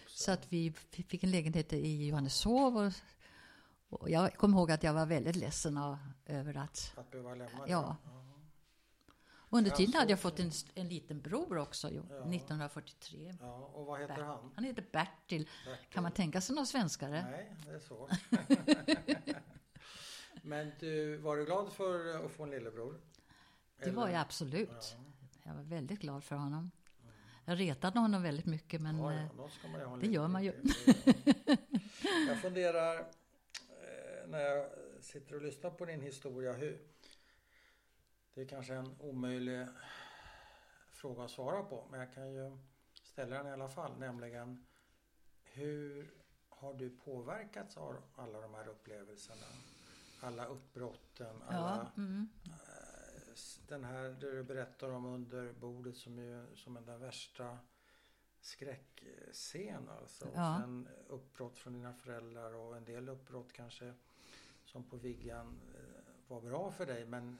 [0.06, 2.92] Så att vi fick en lägenhet i Johanneshov och,
[3.90, 6.92] Och jag kommer ihåg att jag var väldigt ledsen av, över att...
[6.96, 7.70] Att behöva lämna det?
[7.72, 7.96] Ja.
[9.52, 13.34] Under tiden hade jag fått en, en liten bror också, jo, 1943.
[13.40, 14.52] Ja, och vad heter han?
[14.54, 15.48] Han heter Bertil.
[15.66, 15.86] Bertil.
[15.90, 17.26] Kan man tänka sig någon svenskare?
[17.30, 18.10] Nej, det är svårt.
[20.42, 23.00] Men du, var du glad för att få en lillebror?
[23.84, 24.96] Det var Eller- jag absolut.
[24.96, 25.04] Ja.
[25.42, 26.70] Jag var väldigt glad för honom.
[27.44, 29.50] Jag retade honom väldigt mycket, men Ja, eh, ja,
[29.92, 30.52] en det gör man ju.
[32.28, 34.66] Jag funderar eh, när jag
[35.00, 36.52] sitter och lyssnar på din historia.
[36.52, 36.78] Hur,
[38.34, 39.66] det är kanske en omöjlig
[40.90, 42.58] fråga att svara på, men jag kan ju
[43.02, 43.98] ställa den i alla fall.
[43.98, 44.66] Nämligen,
[45.42, 46.10] hur
[46.48, 49.46] har du påverkats av alla de här upplevelserna?
[50.22, 52.28] Alla uppbrotten, alla ja, mm,
[53.32, 57.58] S- Den här du berättar om under bordet som är som är den värsta
[58.40, 60.24] skräckscen alltså.
[60.24, 60.58] Och Ja.
[60.60, 63.94] sen uppbrott från dina föräldrar och en del uppbrott kanske
[64.64, 67.38] som på Viggan eh, var bra för dig men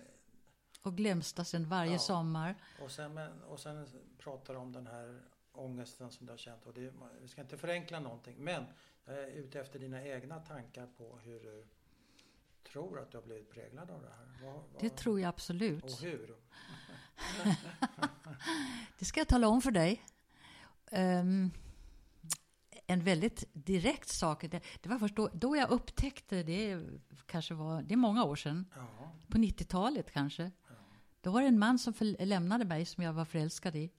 [0.83, 1.99] och Glämstasen varje Ja.
[1.99, 2.55] sommar.
[2.83, 3.87] och sen, men, och sen
[4.18, 5.20] pratar om den här
[5.53, 8.64] ångesten som du har känt och det, vi ska inte förenkla någonting men
[9.05, 11.66] jag är ute efter dina egna tankar på hur du
[12.72, 14.47] tror att du har blivit präglad av det här.
[14.47, 15.85] Vad, vad, Det tror jag absolut.
[15.85, 16.37] och hur?
[18.99, 20.03] Det ska jag tala om för dig.
[20.91, 21.51] Ehm,
[22.87, 24.43] en väldigt direkt sak.
[24.43, 26.85] Det, det var först då, då jag upptäckte, det
[27.26, 29.12] kanske var, det är många år sedan, Ja.
[29.28, 30.51] på 90-talet kanske.
[31.21, 33.93] Då var det en man som lämnade mig som jag var förälskad i.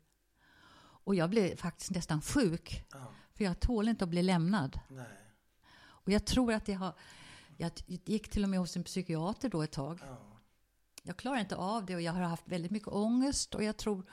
[1.03, 4.80] Och jag blev faktiskt nästan sjuk, Ja, för jag tål inte att bli lämnad.
[4.89, 5.05] nej.
[5.82, 6.93] Och jag tror att det har,
[7.57, 9.99] jag gick till och med hos en psykiater då ett tag.
[10.07, 10.17] Ja,
[11.03, 14.05] Jag klarar inte av det och jag har haft väldigt mycket ångest och jag tror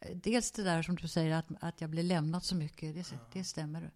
[0.00, 3.18] eh, dels det där som du säger att, att jag blir lämnad så mycket, det,
[3.32, 3.90] det stämmer.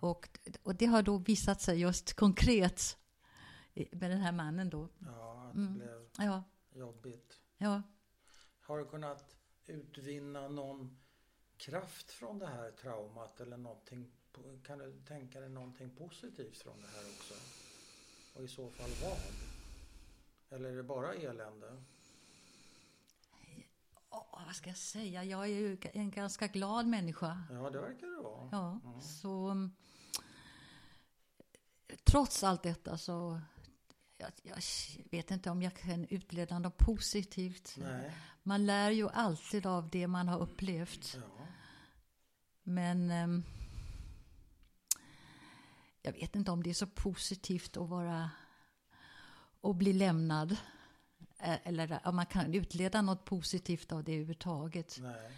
[0.00, 0.28] Och,
[0.62, 2.96] och det har då visat sig just konkret
[3.74, 4.88] med den här mannen då.
[4.98, 5.72] ja att Mm.
[5.72, 6.42] det blev Ja,
[6.74, 7.40] jobbigt.
[7.62, 7.82] Ja.
[8.60, 9.36] Har du kunnat
[9.66, 10.98] utvinna någon
[11.56, 14.12] kraft från det här traumat eller någonting?
[14.66, 17.34] Kan du tänka dig någonting positivt från det här också?
[18.38, 19.18] Och i så fall vad?
[20.58, 21.82] Eller är det bara elände?
[24.10, 25.24] Åh, vad ska jag säga?
[25.24, 27.42] Jag är ju en ganska glad människa.
[27.50, 28.48] Ja, det verkar det vara.
[28.52, 29.00] Ja, Mm.
[29.00, 29.68] så
[32.04, 33.40] trots allt detta så
[34.22, 34.56] jag, jag
[35.10, 37.74] vet inte om jag kan utleda något positivt.
[37.78, 38.12] Nej.
[38.42, 41.14] Man lär ju alltid av det man har upplevt.
[41.16, 41.46] Ja.
[42.62, 43.42] Men ehm,
[46.02, 48.30] jag vet inte om det är så positivt att vara
[49.60, 50.56] och bli lämnad.
[51.38, 54.96] Eh, Eller om man kan utleda något positivt av det överhuvudtaget.
[55.00, 55.32] Nej.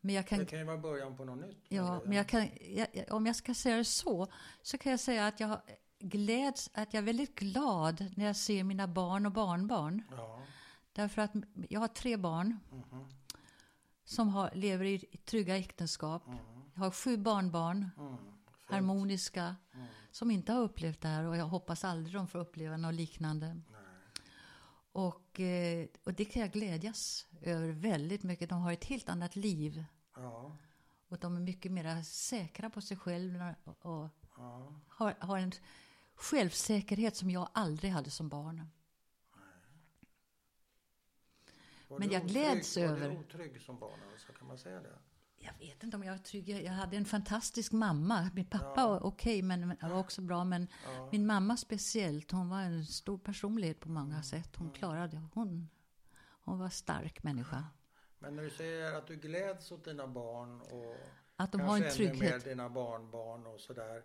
[0.00, 1.64] Men jag kan Det kan ju vara början på något nytt.
[1.68, 5.26] Ja, men jag kan, jag- om jag ska säga det så, så kan jag säga
[5.26, 5.60] att jag
[6.00, 10.02] gläds, att jag är väldigt glad när jag ser mina barn och barnbarn.
[10.10, 10.42] Ja.
[10.92, 11.32] Därför att
[11.68, 13.04] jag har tre barn Mhm.
[14.04, 16.26] som har, lever i trygga äktenskap.
[16.26, 16.38] Mm.
[16.74, 18.16] Jag har sju barnbarn, Mm.
[18.64, 19.86] Harmoniska, Mm.
[20.10, 23.46] som inte har upplevt det här och jag hoppas aldrig de får uppleva något liknande.
[23.46, 23.80] Nej.
[24.92, 28.48] Och, eh, och det kan jag glädjas över väldigt mycket.
[28.48, 29.84] De har ett helt annat liv
[30.16, 30.56] Ja.
[31.08, 34.72] och de är mycket mer säkra på sig själva och, och Ja.
[34.88, 35.52] har, har en
[36.20, 38.66] självsäkerhet som jag aldrig hade som barn.
[41.88, 44.00] Var Men jag otrygg- gläds Var över- du otrygg som barn?
[44.12, 44.98] Alltså, kan man säga det?
[45.42, 46.48] Jag vet inte om jag var trygg.
[46.48, 48.30] Jag hade en fantastisk mamma.
[48.34, 48.88] Min pappa Ja.
[48.88, 50.44] var okej, men men var också bra.
[50.44, 51.08] Men Ja.
[51.12, 54.56] min mamma speciellt, hon var en stor personlighet på många sätt.
[54.56, 55.68] Hon klarade, hon,
[56.44, 57.64] hon var stark människa.
[58.18, 60.96] Men när du säger att du gläds åt dina barn och
[61.36, 62.44] Att de kanske har en ännu mer trygghet.
[62.44, 64.02] dina barnbarn och sådär.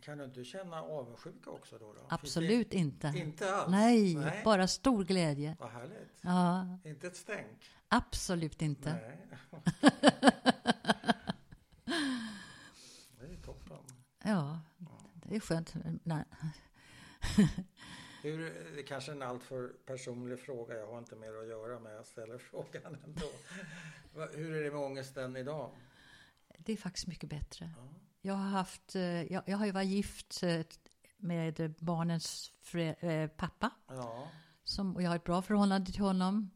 [0.00, 1.92] Kan, du inte känna avundsjuka också då?
[1.92, 2.06] då?
[2.08, 3.10] Absolut inte.
[3.10, 3.70] Det, inte alls?
[3.70, 4.42] Nej, Nej.
[4.44, 5.56] bara stor glädje.
[5.60, 6.18] Vad härligt.
[6.20, 7.70] Ja, Inte ett stänk?
[7.88, 8.92] absolut inte.
[8.92, 9.18] Nej.
[13.20, 13.78] det är toppen.
[14.24, 14.60] Ja,
[15.14, 15.74] det är skönt.
[16.02, 16.24] Nej.
[18.22, 18.38] Hur,
[18.74, 20.74] det är kanske är en alltför personlig fråga.
[20.78, 21.96] Jag har inte mer att göra med.
[21.96, 23.30] Jag ställer frågan ändå.
[24.34, 25.70] Hur är det med ångesten idag?
[26.58, 27.70] Det är faktiskt mycket bättre.
[27.76, 27.88] Ja.
[28.24, 29.02] Jag har haft, eh,
[29.32, 30.60] jag, jag har ju varit gift eh,
[31.16, 33.70] med barnens frä, eh, pappa.
[33.88, 34.28] Ja.
[34.64, 36.50] Som, och jag har ett bra förhållande till honom.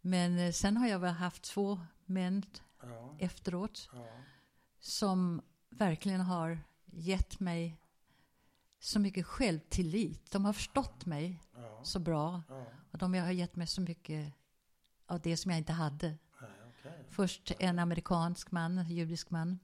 [0.00, 2.42] Men sen har jag väl haft två män
[2.82, 3.16] Ja.
[3.18, 3.88] efteråt.
[3.94, 4.06] ja.
[4.80, 7.78] Som verkligen har gett mig
[8.78, 10.30] så mycket självtillit.
[10.30, 11.80] De har förstått mig ja.
[11.84, 12.42] så bra.
[12.48, 12.64] ja.
[12.90, 14.34] Och de har gett mig så mycket
[15.06, 16.08] av det som jag inte hade.
[16.40, 16.50] Nej,
[16.80, 17.04] okej.
[17.10, 19.58] Först en amerikansk man, judisk man,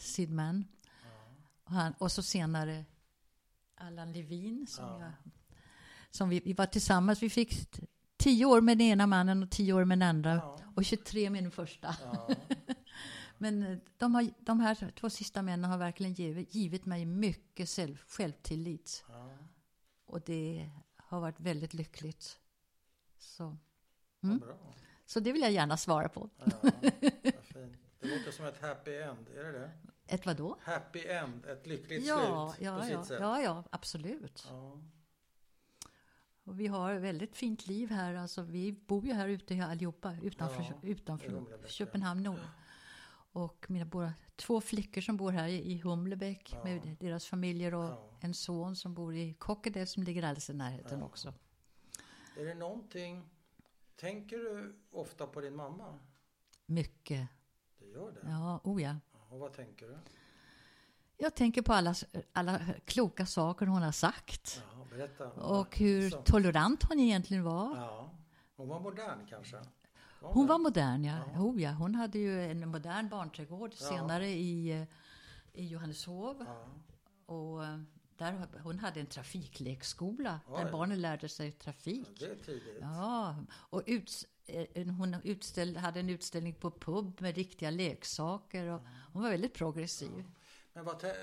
[0.00, 0.04] Ja.
[0.06, 0.64] Sid Man.
[1.02, 1.08] Ja.
[1.64, 2.84] Och, han, och så senare
[3.74, 5.00] Allan Levin som, Ja.
[5.00, 5.12] jag,
[6.10, 7.22] som vi, vi var tillsammans.
[7.22, 7.80] Vi fick
[8.16, 10.34] tio år med den ena mannen och tio år med den andra.
[10.34, 10.58] Ja.
[10.74, 11.96] Och 23 med den första.
[12.04, 12.28] Ja.
[13.38, 17.68] Men eh, de, har, de här två sista männen har verkligen givit, givit mig mycket
[17.68, 19.04] själv, självtillit.
[19.08, 19.30] Ja.
[20.06, 22.38] Och det har varit väldigt lyckligt.
[23.18, 23.56] Så,
[24.22, 24.38] Mm.
[24.38, 24.56] bra.
[25.06, 26.30] så det vill jag gärna svara på.
[26.44, 26.70] Ja.
[28.00, 29.70] Det låter som ett happy end, är det det?
[30.06, 30.56] Ett vadå?
[30.62, 33.18] Happy end, ett lyckligt Ja, slut ja, på sitt ja, sätt.
[33.20, 34.46] ja, ja, absolut.
[34.50, 34.80] Ja.
[36.44, 38.14] Och vi har ett väldigt fint liv här.
[38.14, 42.38] Alltså, vi bor ju här ute allihopa utanför, Ja, utanför Köpenhamn Nord.
[43.32, 48.34] Och mina båda, två flickor som bor här i Humlebäck med deras familjer och en
[48.34, 51.34] son som bor i Kokkedal som ligger alldeles i närheten också.
[52.36, 53.28] Är det någonting,
[53.96, 55.98] tänker du ofta på din mamma?
[56.66, 57.28] Mycket.
[58.26, 58.96] Ja, oh ja.
[59.28, 59.98] Och vad tänker du?
[61.18, 61.94] Jag tänker på alla,
[62.32, 64.62] alla kloka saker hon har sagt.
[64.74, 65.28] Ja, berätta.
[65.30, 67.76] Och hur Så- tolerant hon egentligen var.
[67.76, 68.10] Ja.
[68.56, 69.56] Hon var modern kanske?
[70.20, 71.18] Hon var modern, ja.
[71.34, 71.40] Ja.
[71.40, 71.70] Oh, ja.
[71.70, 73.86] Hon hade ju en modern barnträdgård Ja.
[73.88, 74.86] senare i, eh,
[75.52, 76.44] i Johanneshov.
[76.46, 76.66] Ja.
[77.34, 77.78] Och eh,
[78.16, 80.64] där, hon hade en trafiklekskola Oj.
[80.64, 82.08] där barnen lärde sig trafik.
[82.18, 82.78] Det är tidigt.
[82.80, 84.26] Ja, och uts,
[84.98, 88.66] hon utställ, hade en utställning på pub med riktiga leksaker.
[88.66, 88.80] Och
[89.12, 90.24] hon var väldigt progressiv.
[90.72, 91.14] Men vad, är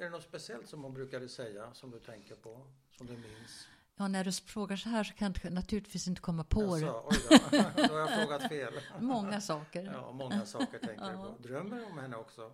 [0.00, 2.66] det något speciellt som hon brukade säga som du tänker på?
[2.90, 3.68] Som du minns?
[3.96, 6.80] Ja, när du frågar så här så kan jag naturligtvis inte komma på det.
[6.80, 7.18] Jaså, oj
[7.50, 7.58] då.
[7.88, 8.72] då har jag frågat fel.
[9.00, 9.84] Många saker.
[9.84, 11.34] Ja, många saker tänker du Ja.
[11.36, 11.42] på.
[11.42, 12.52] Drömmer du om henne också?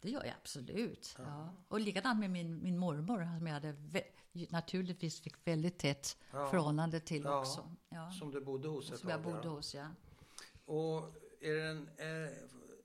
[0.00, 1.14] Det gör jag absolut.
[1.18, 1.24] Ja.
[1.24, 1.54] Ja.
[1.68, 3.74] Och likadant med min, min mormor som jag hade
[4.50, 6.46] naturligtvis fick väldigt tätt Ja.
[6.46, 7.70] förhållande till också.
[8.18, 9.88] Som du bodde hos ett Som jag bodde hos, ja.
[10.64, 12.32] Och är, den, är,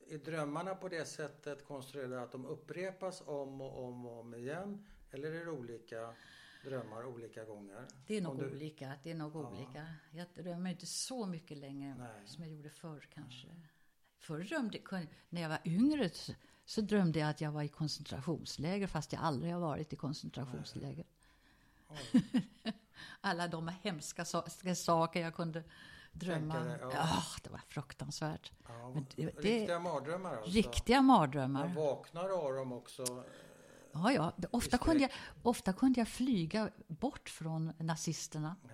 [0.09, 4.85] är drömmarna på det sättet konstruerade att de upprepas om och om och om igen?
[5.11, 6.13] Eller är det olika
[6.63, 7.87] drömmar olika gånger?
[8.07, 8.93] Det är nog du- olika.
[9.03, 9.49] Det är nog Ja.
[9.49, 9.87] olika.
[10.11, 12.27] Jag drömmer inte så mycket längre Nej.
[12.27, 13.47] som jag gjorde förr kanske.
[14.17, 16.09] Förr drömde kun- när jag var yngre
[16.71, 21.05] så, drömde jag att jag var i koncentrationsläger fast jag aldrig har varit i koncentrationsläger.
[23.21, 25.63] Alla de hemska so- saker jag kunde
[26.11, 26.59] drömma.
[26.59, 26.89] Dig, ja.
[26.93, 27.23] ja.
[27.43, 28.51] det var fruktansvärt.
[28.67, 30.51] Ja, det- det- riktiga mardrömmar alltså?
[30.51, 31.65] Riktiga mardrömmar.
[31.67, 33.23] Man vaknar av dem också?
[33.91, 34.33] Ja, ja.
[34.37, 35.11] Det- Ofta, kunde jag,
[35.43, 38.55] ofta kunde jag flyga bort från nazisterna.
[38.63, 38.69] Ja,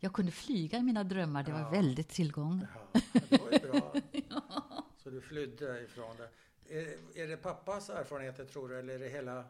[0.00, 1.42] Jag kunde flyga i mina drömmar.
[1.42, 1.70] Det var Ja.
[1.70, 2.66] väldigt tillgång.
[2.92, 3.94] ja, det var ju bra.
[5.02, 6.30] Så du flydde ifrån det.
[6.70, 9.44] Är, är det pappas erfarenheter tror du eller är det hela,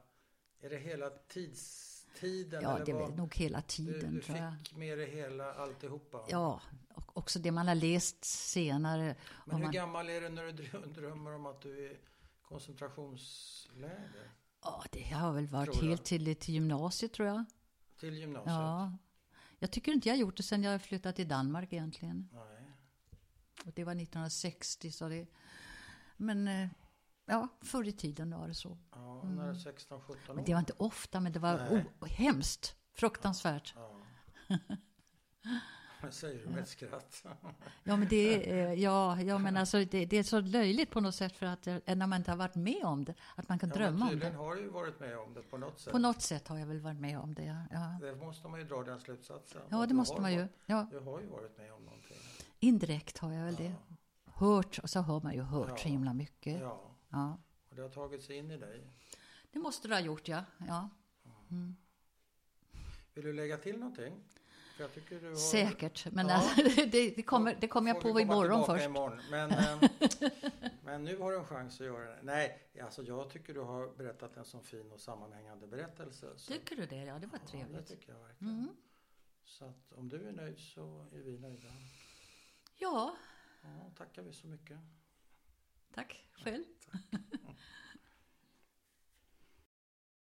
[0.60, 2.62] är det hela tidstiden?
[2.62, 4.58] Ja, eller det är väl nog hela Du, tiden, du tror jag.
[4.58, 6.24] fick med dig hela alltihopa?
[6.28, 6.60] Ja,
[6.94, 9.16] och också det man har läst senare.
[9.46, 11.98] Men hur man, gammal är du när du drö- drömmer om att du är
[12.42, 14.30] koncentrationsläger?
[14.62, 17.44] ja, det har väl varit helt till, till gymnasiet, tror jag.
[18.00, 18.54] Till gymnasiet?
[18.54, 18.96] Ja.
[19.58, 22.28] Jag tycker inte jag har gjort det sen jag flyttade till Danmark egentligen.
[22.32, 22.70] Nej.
[23.66, 25.26] Och det var 1960, så det...
[26.16, 26.68] Men, eh,
[27.30, 28.78] ja, förr i tiden var det så.
[28.94, 30.16] Ja, när du är 16-17 år?
[30.24, 30.36] Mm.
[30.36, 31.84] Men det var inte ofta, men det var Nej.
[32.00, 32.76] o- hemskt.
[32.94, 33.74] Fruktansvärt.
[33.76, 33.90] Ja.
[36.02, 37.24] Vad säger du med ett skratt?
[37.84, 41.00] Ja, men det är, eh, ja, ja, men alltså, det, det är så löjligt på
[41.00, 43.58] något sätt för att eh, när man inte har varit med om det, att man
[43.58, 44.30] kan Ja, drömma om det.
[44.30, 45.92] har du ju varit med om det på något sätt.
[45.92, 47.56] På något sätt har jag väl varit med om det, ja.
[47.70, 49.62] Ja, Det måste man ju dra den slutsatsen.
[49.68, 50.38] ja det måste man ju.
[50.38, 52.16] varit- Ja, Du har ju varit med om någonting.
[52.60, 53.72] indirekt har jag väl det.
[54.34, 55.90] Hört, och så har man ju hört så Ja.
[55.92, 56.60] himla mycket.
[56.60, 57.38] Ja, Ja.
[57.68, 58.86] och det har tagit sig in i dig.
[59.52, 60.44] Det måste du ha gjort, ja.
[60.68, 60.88] ja.
[63.14, 64.24] Vill du lägga till någonting?
[64.76, 65.36] För jag tycker du har...
[65.36, 66.34] Säkert, men Ja.
[66.34, 68.84] alltså, det, det, kommer, det kommer jag på imorgon först.
[68.84, 69.20] Imorgon.
[69.30, 69.82] Men, eh,
[70.84, 72.22] men nu har du en chans att göra det.
[72.22, 76.38] Nej, alltså jag tycker du har berättat en sån fin och sammanhängande berättelse.
[76.38, 77.04] Så, Tycker du det?
[77.04, 77.86] Ja, det var ja, det trevligt.
[77.88, 78.54] tycker jag verkligen.
[78.54, 78.68] Mm.
[79.44, 81.68] Så att om du är nöjd så är vi nöjda.
[82.76, 83.16] Ja,
[83.62, 84.78] Ja, tackar vi så mycket.
[85.94, 86.64] Tack själv.